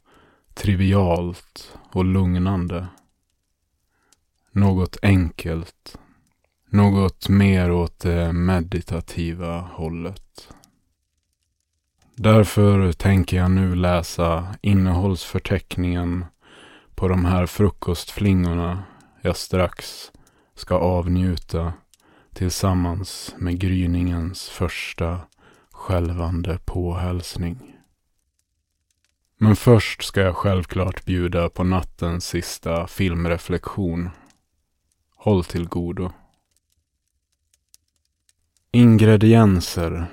[0.54, 2.86] trivialt och lugnande.
[4.58, 5.98] Något enkelt.
[6.70, 10.48] Något mer åt det meditativa hållet.
[12.16, 16.24] Därför tänker jag nu läsa innehållsförteckningen
[16.94, 18.82] på de här frukostflingorna
[19.22, 20.12] jag strax
[20.54, 21.72] ska avnjuta
[22.34, 25.20] tillsammans med gryningens första
[25.70, 27.76] skälvande påhälsning.
[29.38, 34.10] Men först ska jag självklart bjuda på nattens sista filmreflektion.
[35.20, 36.12] Håll till godo.
[38.70, 40.06] Ingredienser.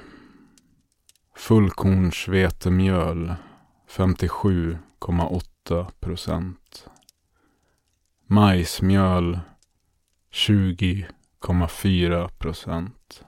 [1.36, 3.36] Fullkornsvetemjöl
[3.90, 6.88] 57,8 procent.
[8.28, 9.40] Majsmjöl
[10.32, 13.24] 20,4 procent.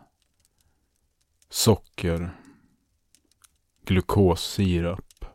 [1.50, 2.38] Socker.
[3.86, 5.26] Glukossirap.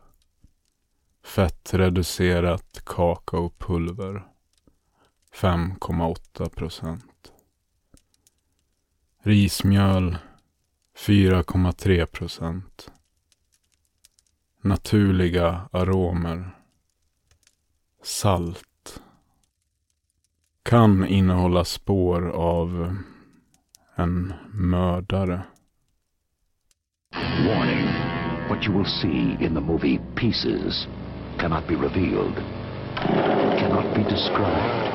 [1.23, 4.32] Fettreducerat kakaopulver
[5.35, 7.33] 5,8 procent.
[9.19, 10.17] Rismjöl
[10.95, 12.91] 4,3 procent.
[14.61, 16.57] Naturliga aromer.
[18.01, 19.01] Salt.
[20.63, 22.97] Kan innehålla spår av
[23.95, 25.41] en mördare.
[27.47, 28.13] Warning.
[28.49, 30.87] What you will see in the movie Pieces
[31.39, 32.35] cannot be revealed,
[33.57, 34.92] cannot be described,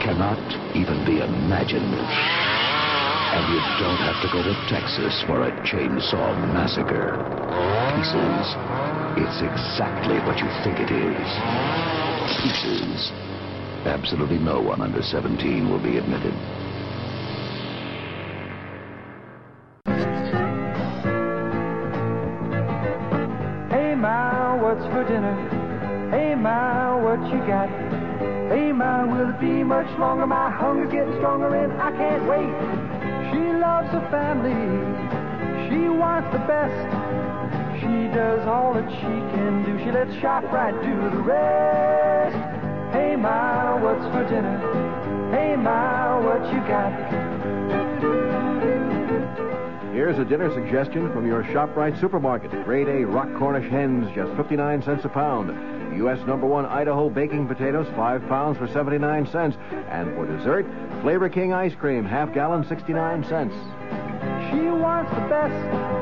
[0.00, 0.40] cannot
[0.74, 1.92] even be imagined.
[1.92, 7.20] And you don't have to go to Texas for a chainsaw massacre.
[7.94, 8.46] Pieces.
[9.20, 11.28] It's exactly what you think it is.
[12.40, 13.12] Pieces.
[13.84, 16.34] Absolutely no one under 17 will be admitted.
[23.70, 25.36] Hey, Ma, what's for dinner?
[26.10, 27.99] Hey, Ma, what you got?
[28.60, 30.26] Hey, Ma, will it be much longer?
[30.26, 32.52] My hunger getting stronger and I can't wait.
[33.32, 34.52] She loves her family.
[35.66, 36.76] She wants the best.
[37.80, 39.82] She does all that she can do.
[39.82, 42.36] She lets ShopRite do the rest.
[42.92, 44.58] Hey, Ma, what's for dinner?
[45.32, 46.92] Hey, Ma, what you got?
[49.94, 52.50] Here's a dinner suggestion from your ShopRite supermarket.
[52.64, 55.79] Grade A rock Cornish hens, just 59 cents a pound.
[55.96, 56.18] U.S.
[56.26, 59.56] number one Idaho baking potatoes, 5 pounds for 79 cents.
[59.88, 60.66] And for dessert,
[61.02, 63.54] Flavor King ice cream, half gallon, 69 cents.
[64.50, 66.00] She wants the best.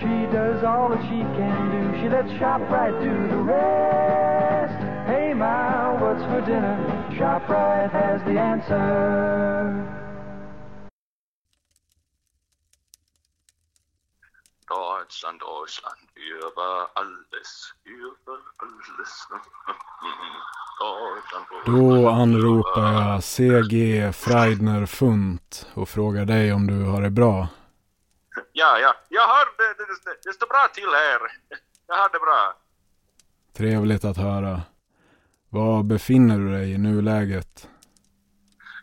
[0.00, 2.00] She does all that she can do.
[2.00, 4.82] She lets ShopRite do the rest.
[5.06, 6.78] Hey, Ma, what's for dinner?
[7.10, 9.90] ShopRite has the answer.
[14.70, 18.39] Deutschland, Deutschland, über alles, über alles.
[18.39, 18.39] Deutschland,
[21.66, 27.48] Då anropar jag CG Freidner Funt och frågar dig om du har det bra.
[28.52, 31.20] Ja, ja, jag har det, det, det, står bra till här.
[31.86, 32.54] Jag har det bra.
[33.56, 34.60] Trevligt att höra.
[35.48, 37.68] Var befinner du dig i nuläget?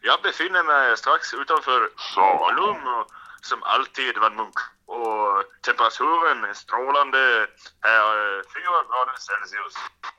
[0.02, 3.08] Jag befinner mig strax utanför Salum och
[3.42, 4.56] som alltid var munk.
[4.88, 7.48] Och temperaturen är strålande
[7.82, 9.76] här, eh, 4 grader Celsius.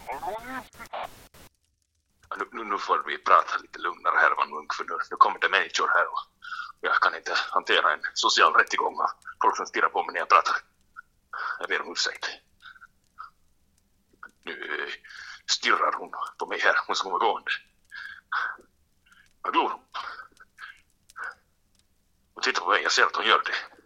[0.07, 0.43] Ja,
[2.37, 5.39] Nu, nu, nu får vi prata lite lugnare här Van Munk för nu, nu kommer
[5.39, 6.19] det människor här och
[6.81, 9.11] jag kan inte hantera en social rättegång med
[9.43, 10.57] folk som stirrar på mig när jag pratar.
[11.59, 12.29] Jag ber om ursäkt.
[14.43, 14.93] Nu eh,
[15.51, 17.51] stirrar hon på mig här, hon som kommer gående.
[19.43, 19.81] Vad glor hon?
[22.35, 23.78] Hon tittar på mig, jag ser att hon gör det.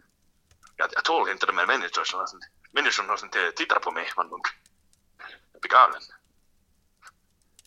[0.75, 2.39] Jag, jag tål inte de här människorna som,
[2.71, 4.29] människorna som tittar på mig, Man,
[5.53, 6.01] Jag blir galen.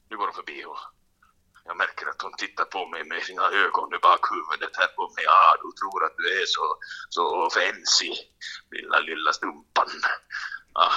[0.08, 0.78] Nu går hon förbi och
[1.64, 5.24] jag märker att hon tittar på mig med sina ögon i bakhuvudet här på mig.
[5.24, 6.78] Ja, du tror att du är så,
[7.08, 8.12] så fancy,
[8.70, 9.88] lilla, lilla stumpan.
[10.72, 10.92] Ah,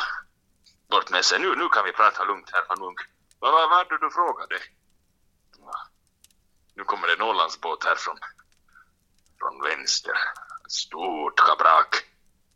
[0.90, 1.40] bort med sig.
[1.40, 3.00] Nu, nu kan vi prata lugnt här, Van Munk.
[3.40, 4.56] Vad var det du frågade?
[5.66, 5.88] Ah,
[6.74, 8.18] Nu kommer det en Ålandsbåt här från,
[9.40, 10.14] från vänster.
[10.70, 12.06] Stort kabrak.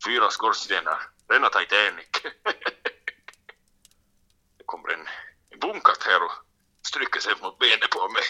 [0.06, 1.10] Fyra skorstenar.
[1.30, 2.10] Rena Titanic.
[4.58, 5.08] det kommer en,
[5.50, 6.32] en bunkat här och
[6.88, 8.24] stryker sig mot benet på mig.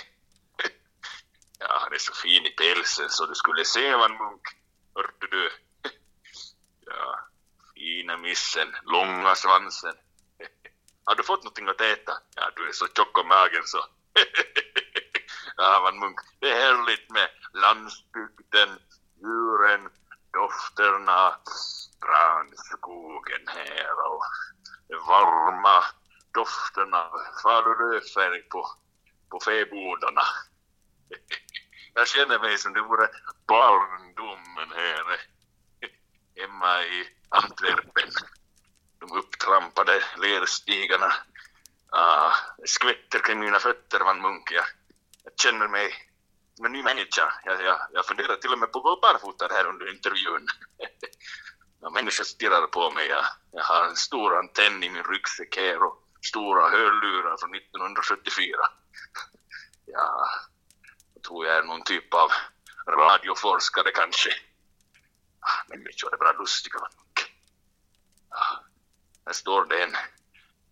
[1.59, 4.41] ja, han är så fin i pälsen så du skulle se Van Munk.
[4.95, 5.51] Hörde du?
[6.85, 7.19] ja,
[7.75, 9.95] fina missen, långa svansen.
[11.05, 12.13] Har du fått någonting att äta?
[12.35, 13.85] Ja, du är så tjock om magen så.
[15.57, 18.79] ja, Van Munk, det är härligt med landsbygden,
[19.23, 19.89] djuren,
[20.33, 21.35] dofterna,
[22.03, 24.23] granskogen här och
[24.87, 25.83] de varma
[26.31, 27.11] dofterna,
[27.43, 28.67] falurödfärg på,
[29.29, 30.21] på fäbodarna.
[31.93, 33.09] Jag känner mig som det vore
[33.47, 35.05] barndomen här
[36.41, 38.09] hemma i Antwerpen.
[38.99, 41.13] De upptrampade lerstigarna.
[41.89, 42.31] Ah,
[42.65, 44.51] skvätter kring mina fötter, Van Munk.
[44.51, 44.65] Jag,
[45.23, 45.93] jag känner mig
[46.55, 47.33] som en ny människa.
[47.45, 50.47] Jag, jag, jag funderar till och med på att gå barfota här under intervjun.
[51.93, 53.07] Människor stirrar på mig.
[53.07, 58.57] Jag, jag har en stor antenn i min ryggsäck här och stora hörlurar från 1974.
[59.85, 60.25] Ja,
[61.13, 62.29] jag tror jag är någon typ av
[62.87, 64.29] radioforskare kanske.
[65.39, 66.79] Ah, människor är bara lustiga.
[68.29, 68.63] Ja,
[69.25, 69.95] här står det en,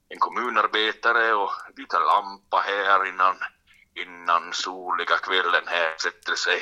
[0.09, 3.35] en kommunarbetare och byter lampa här innan,
[4.01, 6.61] innan soliga kvällen här sätter sig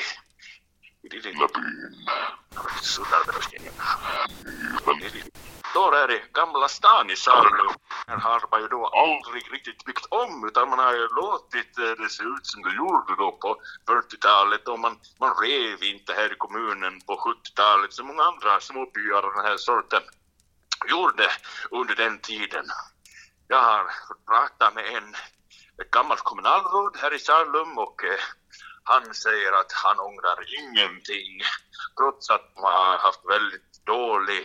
[1.03, 2.07] i den lilla byn.
[5.71, 7.71] Står här i Gamla stan i Salo.
[8.07, 12.03] Här har man ju då aldrig riktigt byggt om utan man har ju låtit eh,
[12.03, 16.31] det se ut som det gjorde då på 40-talet och man, man rev inte här
[16.33, 20.01] i kommunen på 70-talet som många andra småbyar av den här sorten
[20.89, 21.31] gjorde
[21.71, 22.65] under den tiden.
[23.47, 25.15] Jag har fått prata med en,
[25.81, 28.19] ett gammalt kommunalråd här i Salum och eh,
[28.83, 31.41] han säger att han ångrar ingenting
[31.97, 34.43] trots att man har haft väldigt dålig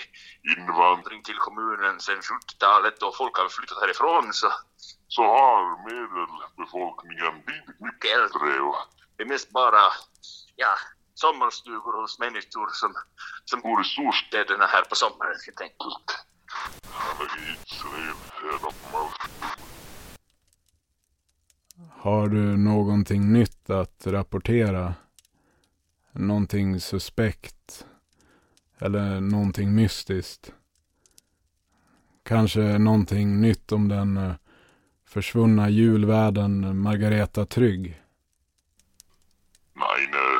[0.56, 4.52] invandring till kommunen sedan 70-talet och folk har flyttat härifrån så,
[5.08, 8.76] så har medelbefolkningen blivit mycket äldre och
[9.16, 9.82] det är mest bara
[10.56, 10.74] ja,
[11.14, 12.94] sommarstugor hos människor som,
[13.44, 16.08] som bor i storstäderna här på sommaren helt enkelt.
[21.90, 24.94] Har du någonting nytt att rapportera?
[26.12, 27.86] Någonting suspekt?
[28.78, 30.52] Eller någonting mystiskt?
[32.22, 34.34] Kanske någonting nytt om den eh,
[35.08, 38.02] försvunna julvärden Margareta Trygg?
[39.72, 40.38] Nej, nej,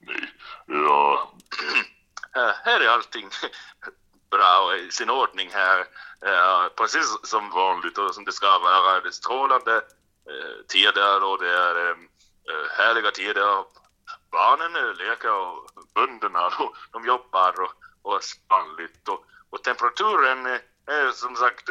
[0.00, 0.28] nej.
[0.66, 1.32] Ja.
[2.64, 3.28] Här är allting
[4.30, 5.84] bra och i sin ordning här.
[6.76, 9.00] Precis som vanligt och som det ska vara.
[9.00, 9.82] Det är strålande
[10.26, 11.96] tid tider och det är eh,
[12.50, 13.64] eh, härliga tider.
[14.30, 15.58] Barnen leker och
[15.94, 16.50] bönderna
[16.92, 19.08] de jobbar och, och spanligt.
[19.08, 20.46] Och, och temperaturen
[20.86, 21.68] är som sagt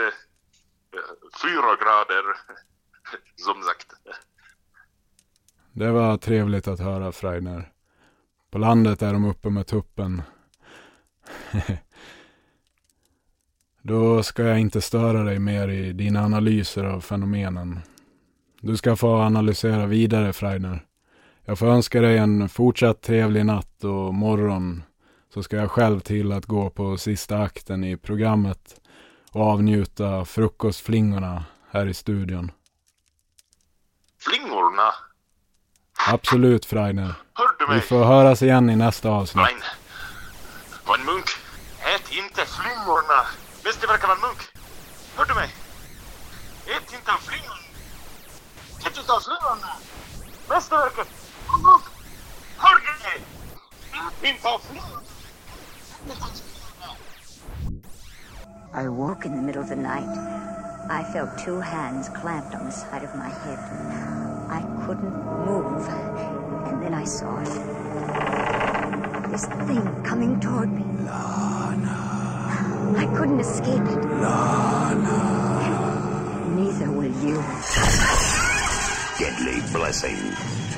[1.41, 2.23] fyra grader.
[3.35, 3.93] som sagt.
[5.71, 7.71] Det var trevligt att höra Freidner.
[8.51, 10.21] På landet är de uppe med tuppen.
[13.81, 17.79] Då ska jag inte störa dig mer i dina analyser av fenomenen.
[18.65, 20.85] Du ska få analysera vidare, Freidner.
[21.43, 24.83] Jag får önska dig en fortsatt trevlig natt och morgon
[25.33, 28.81] så ska jag själv till att gå på sista akten i programmet
[29.31, 32.51] och avnjuta frukostflingorna här i studion.
[34.19, 34.93] Flingorna?
[36.07, 37.13] Absolut, Freidner.
[37.33, 37.75] Hör du mig?
[37.75, 39.45] Vi får höras igen i nästa avsnitt.
[39.45, 39.61] Nein.
[40.87, 41.29] Var en munk.
[41.95, 43.25] Ät inte flingorna.
[43.65, 44.39] Visst, det verkar vara en munk.
[45.15, 45.49] Hör du mig?
[46.65, 47.64] Ät inte flingorna.
[48.85, 49.71] Ät inte av flingorna.
[50.49, 51.07] Mästerverket.
[51.55, 51.83] En munk.
[52.57, 53.17] Hör du mig?
[53.93, 54.61] Ät inte av.
[58.83, 60.17] I woke in the middle of the night.
[60.89, 63.59] I felt two hands clamped on the side of my head.
[64.49, 65.87] I couldn't move.
[66.67, 67.53] And then I saw it.
[69.31, 70.83] This thing coming toward me.
[71.05, 71.97] Lana.
[72.97, 74.05] I couldn't escape it.
[74.21, 75.17] Lana.
[76.55, 78.44] Neither will you.
[79.17, 80.17] Deadly blessing.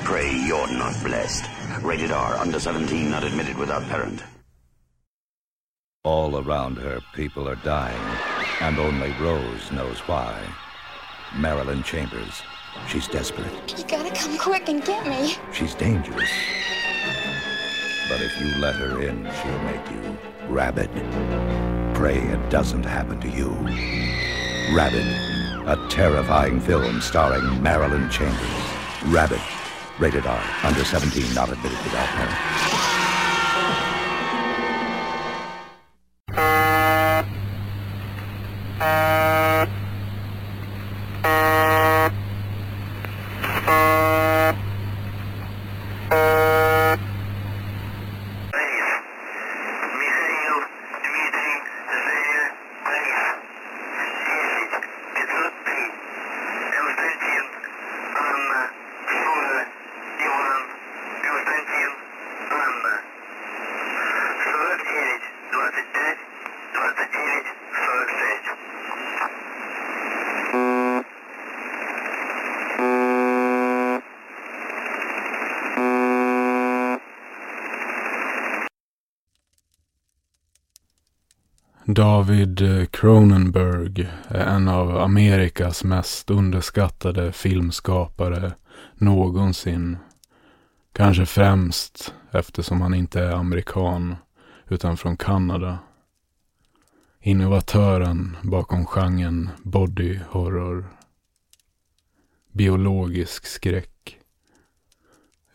[0.04, 1.44] Pray you're not blessed.
[1.82, 4.22] Rated R, under 17, not admitted without parent.
[6.04, 8.00] All around her, people are dying,
[8.60, 10.40] and only Rose knows why.
[11.36, 12.42] Marilyn Chambers.
[12.86, 13.76] She's desperate.
[13.76, 15.34] You gotta come quick and get me.
[15.52, 16.30] She's dangerous.
[18.08, 20.16] But if you let her in, she'll make you
[20.46, 20.90] rabid.
[21.92, 23.50] Pray it doesn't happen to you.
[24.74, 25.06] Rabid,
[25.68, 28.38] a terrifying film starring Marilyn Chambers.
[29.04, 29.40] Rabbit.
[29.98, 32.77] rated R, under 17, not admitted without parent.
[82.08, 88.52] David eh, Cronenberg är en av Amerikas mest underskattade filmskapare
[88.94, 89.96] någonsin.
[90.92, 94.16] Kanske främst eftersom han inte är amerikan
[94.68, 95.78] utan från Kanada.
[97.20, 100.86] Innovatören bakom genren body horror.
[102.52, 104.16] Biologisk skräck.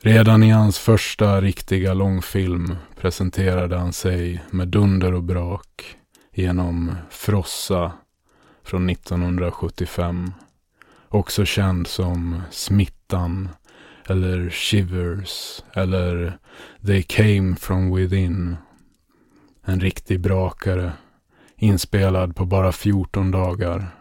[0.02, 5.98] Redan i hans första riktiga långfilm presenterade han sig med dunder och brak
[6.34, 7.92] genom Frossa
[8.64, 10.32] från 1975.
[11.10, 13.50] Också känd som Smittan
[14.06, 16.38] eller Shivers eller
[16.86, 18.58] They came from within.
[19.66, 20.92] En riktig brakare
[21.56, 23.96] inspelad på bara 14 dagar.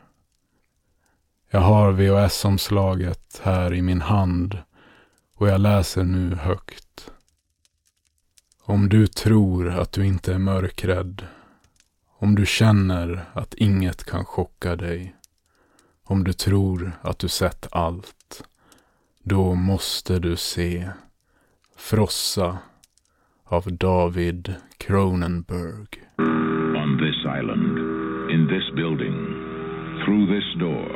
[1.51, 4.59] Jag har VHS-omslaget här i min hand
[5.35, 7.11] och jag läser nu högt.
[8.65, 11.27] Om du tror att du inte är mörkrädd
[12.23, 15.15] om du känner att inget kan chocka dig,
[16.05, 18.43] om du tror att du sett allt,
[19.25, 20.89] då måste du se
[21.77, 22.59] Frossa
[23.45, 25.89] av David Cronenberg.
[26.83, 27.79] On this island,
[28.35, 29.17] in this building,
[30.05, 30.89] through this door,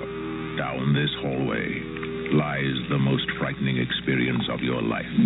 [0.64, 1.68] down this hallway,
[2.42, 5.16] lies the most frightening experience of your life.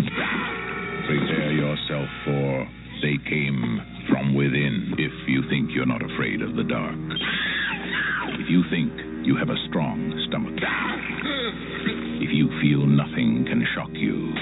[1.09, 6.65] Prepare yourself for They Came from within if you think you're not afraid of the
[6.65, 6.99] dark.
[8.41, 8.93] If you think
[9.25, 10.59] you have a strong stomach.
[12.21, 14.35] If you feel nothing can shock you.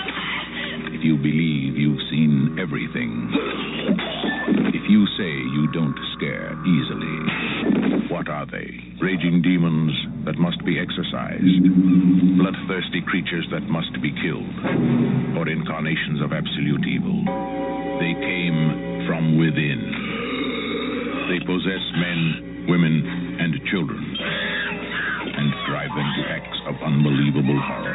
[0.99, 3.31] If you believe you've seen everything.
[4.75, 8.11] If you say you don't scare easily.
[8.11, 8.67] What are they?
[8.99, 9.95] Raging demons
[10.27, 11.63] that must be exorcised.
[12.43, 15.39] Bloodthirsty creatures that must be killed.
[15.39, 17.23] Or incarnations of absolute evil.
[18.03, 19.79] They came from within.
[21.31, 24.03] They possess men, women, and children
[25.39, 27.95] and drive them to acts of unbelievable horror.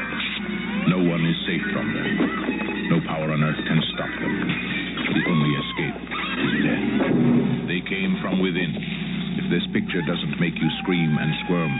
[0.88, 2.73] No one is safe from them.
[2.94, 4.36] No power on earth can stop them.
[5.18, 5.98] The only escape
[6.46, 6.86] is death.
[7.72, 8.72] They came from within.
[9.40, 11.74] If this picture doesn't make you scream and squirm,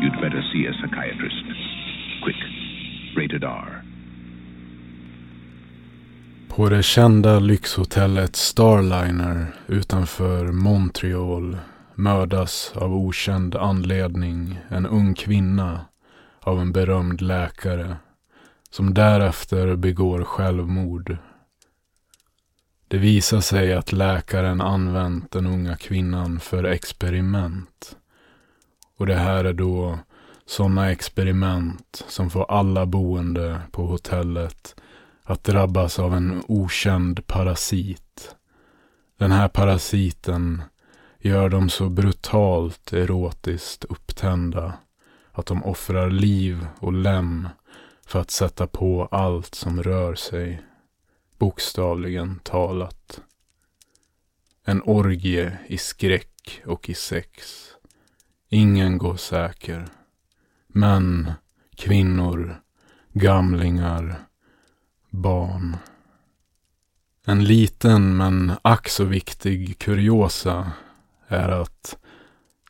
[0.00, 1.44] you'd better see a psychiatrist.
[2.22, 2.40] Quick.
[3.16, 3.82] Rated R.
[6.48, 11.56] På det kända lyxhotellet Starliner utanför Montreal
[11.94, 15.80] mördas av okänd anledning en ung kvinna
[16.40, 17.96] av en berömd läkare
[18.70, 21.16] som därefter begår självmord.
[22.88, 27.96] Det visar sig att läkaren använt den unga kvinnan för experiment.
[28.96, 29.98] Och det här är då
[30.46, 34.74] sådana experiment som får alla boende på hotellet
[35.22, 38.34] att drabbas av en okänd parasit.
[39.18, 40.62] Den här parasiten
[41.18, 44.74] gör dem så brutalt erotiskt upptända
[45.32, 47.48] att de offrar liv och lem
[48.06, 50.62] för att sätta på allt som rör sig,
[51.38, 53.20] bokstavligen talat.
[54.64, 57.64] En orgie i skräck och i sex.
[58.48, 59.88] Ingen går säker.
[60.66, 61.32] Män,
[61.76, 62.60] kvinnor,
[63.12, 64.20] gamlingar,
[65.10, 65.76] barn.
[67.24, 70.72] En liten men ack så viktig kuriosa
[71.28, 71.96] är att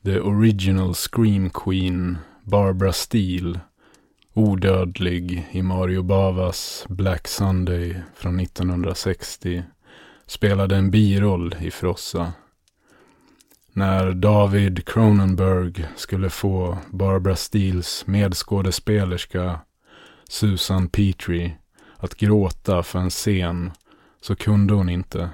[0.04, 3.60] the original Scream Queen Barbara Steele
[4.36, 9.64] odödlig i Mario Bavas Black Sunday från 1960
[10.26, 12.32] spelade en biroll i Frossa.
[13.72, 19.60] När David Cronenberg skulle få Barbara Steeles medskådespelerska
[20.28, 21.56] Susan Petrie
[21.96, 23.70] att gråta för en scen
[24.20, 25.30] så kunde hon inte.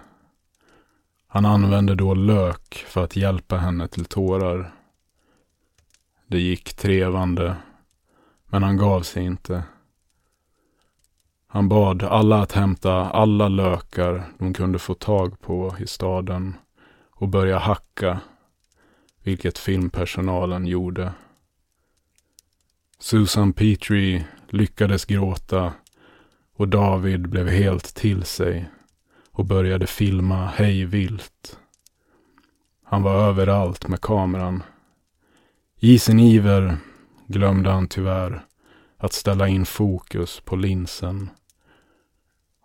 [1.27, 4.75] Han använde då lök för att hjälpa henne till tårar.
[6.27, 7.57] Det gick trevande,
[8.53, 9.63] men han gav sig inte.
[11.47, 16.55] Han bad alla att hämta alla lökar de kunde få tag på i staden
[17.11, 18.21] och börja hacka,
[19.23, 21.13] vilket filmpersonalen gjorde.
[22.99, 25.73] Susan Petrie lyckades gråta
[26.57, 28.71] och David blev helt till sig
[29.31, 31.59] och började filma hej vilt.
[32.85, 34.63] Han var överallt med kameran.
[35.77, 36.79] I sin iver
[37.33, 38.47] glömde han tyvärr
[38.97, 41.31] att ställa in fokus på linsen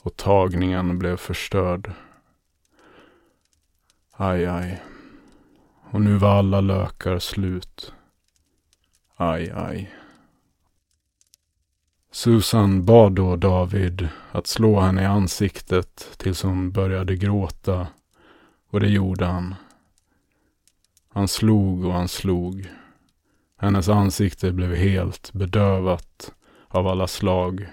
[0.02, 1.92] och tagningen blev förstörd.
[4.12, 4.82] Aj, aj.
[5.92, 7.94] Och nu var alla lökar slut.
[9.16, 9.94] Aj, aj.
[12.12, 17.88] Susan bad då David att slå henne i ansiktet tills hon började gråta
[18.70, 19.56] och det gjorde han.
[21.10, 22.68] Han slog och han slog.
[23.58, 26.34] Hennes ansikte blev helt bedövat
[26.68, 27.68] av alla slag.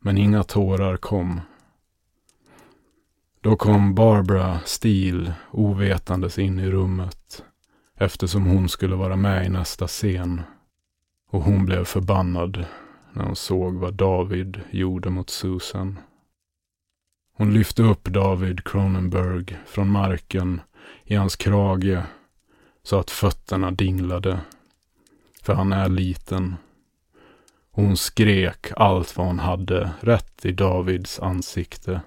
[0.00, 1.40] Men inga tårar kom.
[3.40, 7.44] Då kom Barbara Steele ovetandes in i rummet
[7.94, 10.40] eftersom hon skulle vara med i nästa scen.
[11.30, 12.66] Och hon blev förbannad
[13.12, 15.98] när hon såg vad David gjorde mot Susan.
[17.36, 20.60] Hon lyfte upp David Cronenberg från marken
[21.04, 22.02] i hans krage
[22.82, 24.40] så att fötterna dinglade.
[25.42, 26.56] För han är liten.
[27.70, 32.00] Och hon skrek allt vad hon hade rätt i Davids ansikte.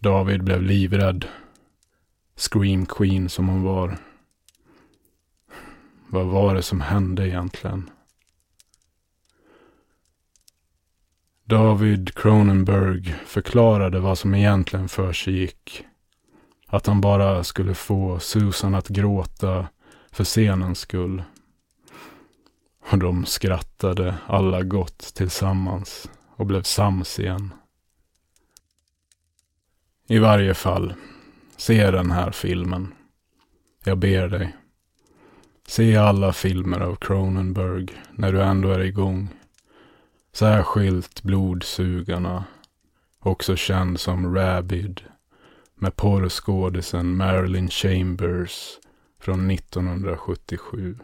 [0.00, 1.26] David blev livrädd.
[2.36, 3.98] Scream Queen som hon var.
[6.08, 7.90] Vad var det som hände egentligen?
[11.44, 15.84] David Cronenberg förklarade vad som egentligen för sig gick.
[16.66, 19.68] Att han bara skulle få Susan att gråta
[20.10, 21.22] för scenens skull.
[22.90, 27.54] Och de skrattade alla gott tillsammans och blev sams igen.
[30.06, 30.94] I varje fall,
[31.56, 32.94] se den här filmen.
[33.84, 34.56] Jag ber dig.
[35.66, 39.28] Se alla filmer av Cronenberg när du ändå är igång.
[40.32, 42.44] Särskilt Blodsugarna,
[43.18, 45.00] också känd som Rabid,
[45.74, 48.78] med porrskådisen Marilyn Chambers
[49.20, 50.98] från 1977.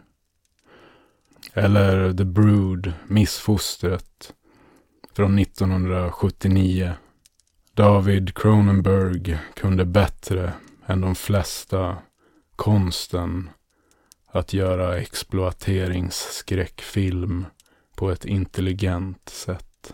[1.53, 4.33] Eller The Brood, Missfostret,
[5.13, 6.93] från 1979.
[7.73, 10.53] David Cronenberg kunde bättre
[10.85, 11.97] än de flesta
[12.55, 13.49] konsten
[14.27, 17.45] att göra exploateringsskräckfilm
[17.95, 19.93] på ett intelligent sätt.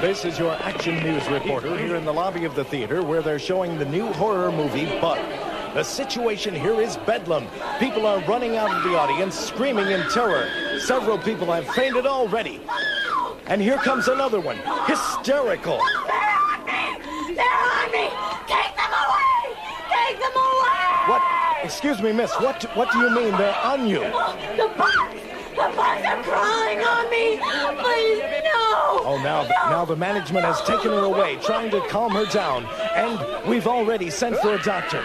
[0.00, 3.38] This is your action news reporter here in the lobby of the theater where they're
[3.38, 5.53] showing the new horror movie Butt.
[5.74, 7.48] The situation here is bedlam.
[7.80, 10.48] People are running out of the audience, screaming in terror.
[10.78, 12.60] Several people have fainted already.
[13.48, 14.56] And here comes another one,
[14.86, 15.78] hysterical.
[16.06, 17.34] They're on me!
[17.34, 18.06] They're on me!
[18.46, 19.56] Take them away!
[19.90, 21.10] Take them away!
[21.10, 21.22] What?
[21.64, 22.32] Excuse me, miss.
[22.34, 22.62] What?
[22.76, 23.98] What do you mean they're on you?
[23.98, 25.20] The bugs!
[25.56, 27.40] The bugs are crawling on me!
[27.82, 29.02] Please, no!
[29.06, 32.64] Oh, now, now the management has taken her away, trying to calm her down,
[32.94, 35.04] and we've already sent for a doctor.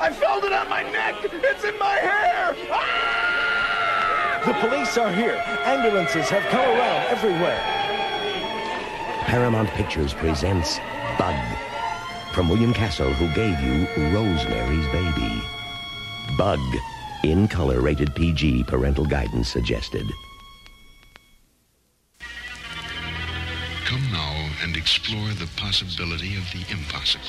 [0.00, 1.16] I felt it on my neck!
[1.22, 2.56] It's in my hair!
[2.70, 4.42] Ah!
[4.44, 5.42] The police are here.
[5.64, 7.60] Ambulances have come around everywhere.
[9.26, 10.78] Paramount Pictures presents
[11.18, 11.34] Bug
[12.34, 15.42] from William Castle, who gave you Rosemary's Baby.
[16.36, 16.60] Bug,
[17.22, 20.06] in color rated PG, parental guidance suggested.
[23.86, 27.24] Come now and explore the possibility of the impossible.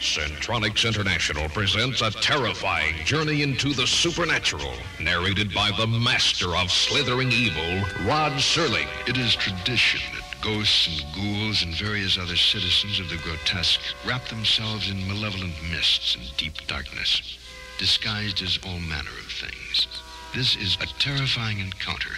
[0.00, 7.30] Centronics International presents a terrifying journey into the supernatural, narrated by the master of slithering
[7.30, 8.88] evil, Rod Serling.
[9.06, 14.26] It is tradition that ghosts and ghouls and various other citizens of the grotesque wrap
[14.28, 17.38] themselves in malevolent mists and deep darkness,
[17.78, 19.86] disguised as all manner of things.
[20.34, 22.16] This is a terrifying encounter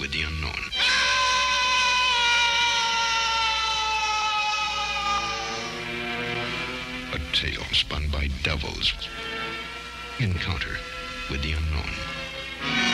[0.00, 0.64] with the unknown.
[7.32, 8.92] Tale spun by devils.
[10.18, 10.76] Encounter
[11.30, 12.89] with the unknown.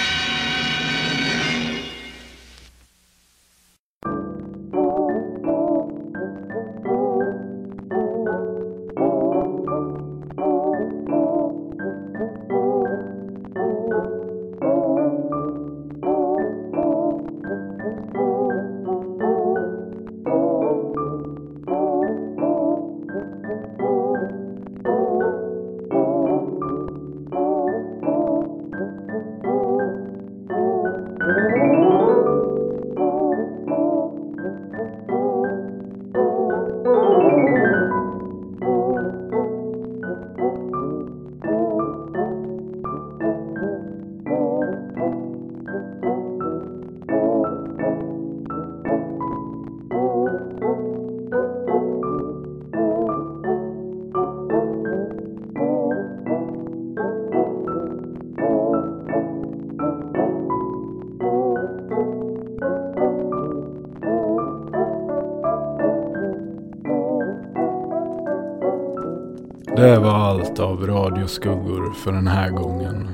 [71.96, 73.10] För den här gången.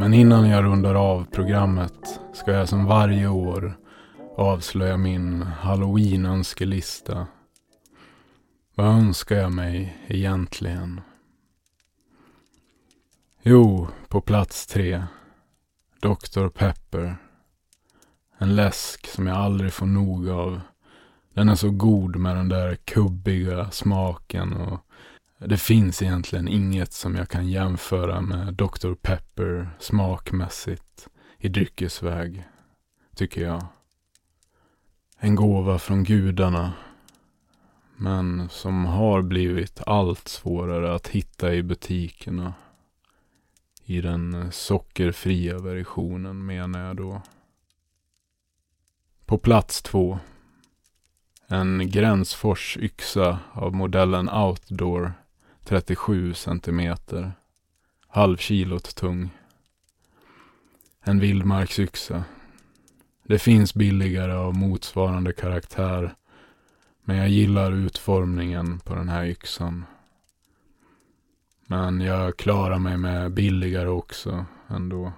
[0.00, 3.76] Men innan jag rundar av programmet ska jag som varje år
[4.36, 7.26] avslöja min halloween-önskelista.
[8.74, 11.00] Vad önskar jag mig egentligen?
[13.42, 15.04] Jo, på plats tre.
[16.00, 16.48] Dr.
[16.48, 17.16] Pepper.
[18.38, 20.60] En läsk som jag aldrig får nog av.
[21.34, 24.85] Den är så god med den där kubbiga smaken och
[25.38, 28.94] det finns egentligen inget som jag kan jämföra med Dr.
[28.94, 31.08] Pepper smakmässigt
[31.38, 32.44] i dryckesväg,
[33.16, 33.66] tycker jag.
[35.18, 36.72] En gåva från gudarna,
[37.96, 42.54] men som har blivit allt svårare att hitta i butikerna.
[43.84, 47.22] I den sockerfria versionen menar jag då.
[49.26, 50.18] På plats två.
[51.46, 55.12] En Gränsfors yxa av modellen Outdoor
[55.66, 57.32] 37 centimeter.
[58.08, 59.30] Halvkilot tung.
[61.00, 62.24] En vildmarksyxa.
[63.22, 66.14] Det finns billigare av motsvarande karaktär.
[67.02, 69.84] Men jag gillar utformningen på den här yxan.
[71.66, 75.12] Men jag klarar mig med billigare också ändå.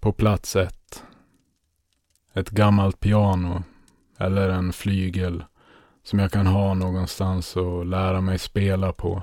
[0.00, 1.04] På plats ett.
[2.32, 3.62] Ett gammalt piano.
[4.18, 5.44] Eller en flygel.
[6.04, 9.22] Som jag kan ha någonstans och lära mig spela på.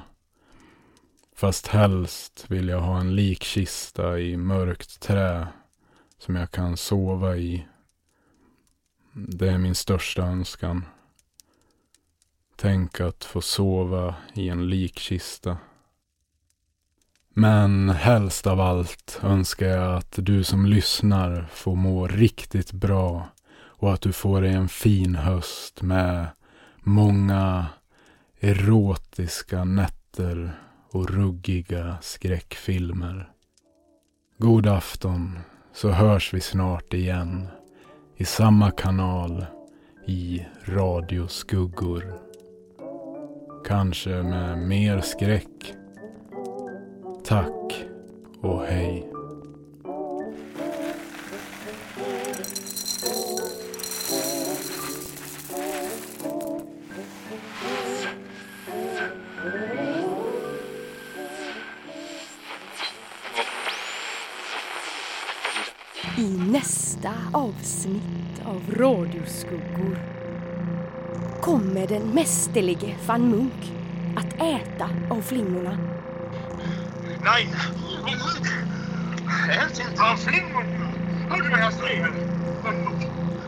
[1.35, 5.47] Fast helst vill jag ha en likkista i mörkt trä.
[6.17, 7.67] Som jag kan sova i.
[9.13, 10.85] Det är min största önskan.
[12.55, 15.57] Tänk att få sova i en likkista.
[17.29, 23.93] Men helst av allt önskar jag att du som lyssnar får må riktigt bra och
[23.93, 26.27] att du får dig en fin höst med
[26.81, 27.65] många
[28.39, 30.51] erotiska nätter
[30.91, 33.31] och ruggiga skräckfilmer.
[34.37, 35.39] God afton,
[35.73, 37.47] så hörs vi snart igen
[38.17, 39.45] i samma kanal
[40.07, 42.19] i radioskuggor.
[43.65, 45.73] Kanske med mer skräck.
[47.25, 47.85] Tack
[48.41, 49.10] och hej.
[67.01, 69.97] Nästa avsnitt av Radioskuggor
[71.41, 73.71] kommer den mästerlige van Munk
[74.17, 75.77] att äta av flingorna.
[77.23, 77.53] Nej!
[79.49, 80.91] Ät inte av flingorna!
[81.29, 82.03] Hör du vad jag säger?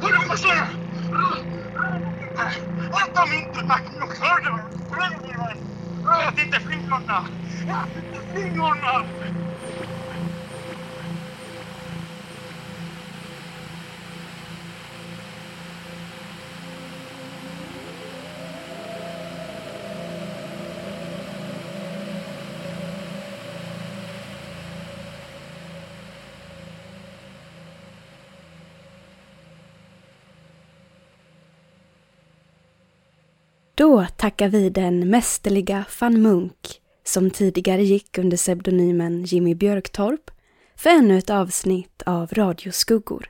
[0.01, 0.67] Hör du vad jag säger?
[2.91, 4.19] Ät dem inte, Magnus!
[4.19, 4.51] Hör du?
[6.27, 7.25] Ät inte flingorna!
[7.67, 9.03] Ät inte flingorna!
[33.93, 40.31] Då tackar vi den mästerliga van Munk, som tidigare gick under pseudonymen Jimmy Björktorp,
[40.75, 43.29] för ännu ett avsnitt av Radioskuggor.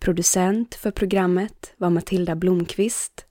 [0.00, 3.26] Producent för programmet var Matilda Blomqvist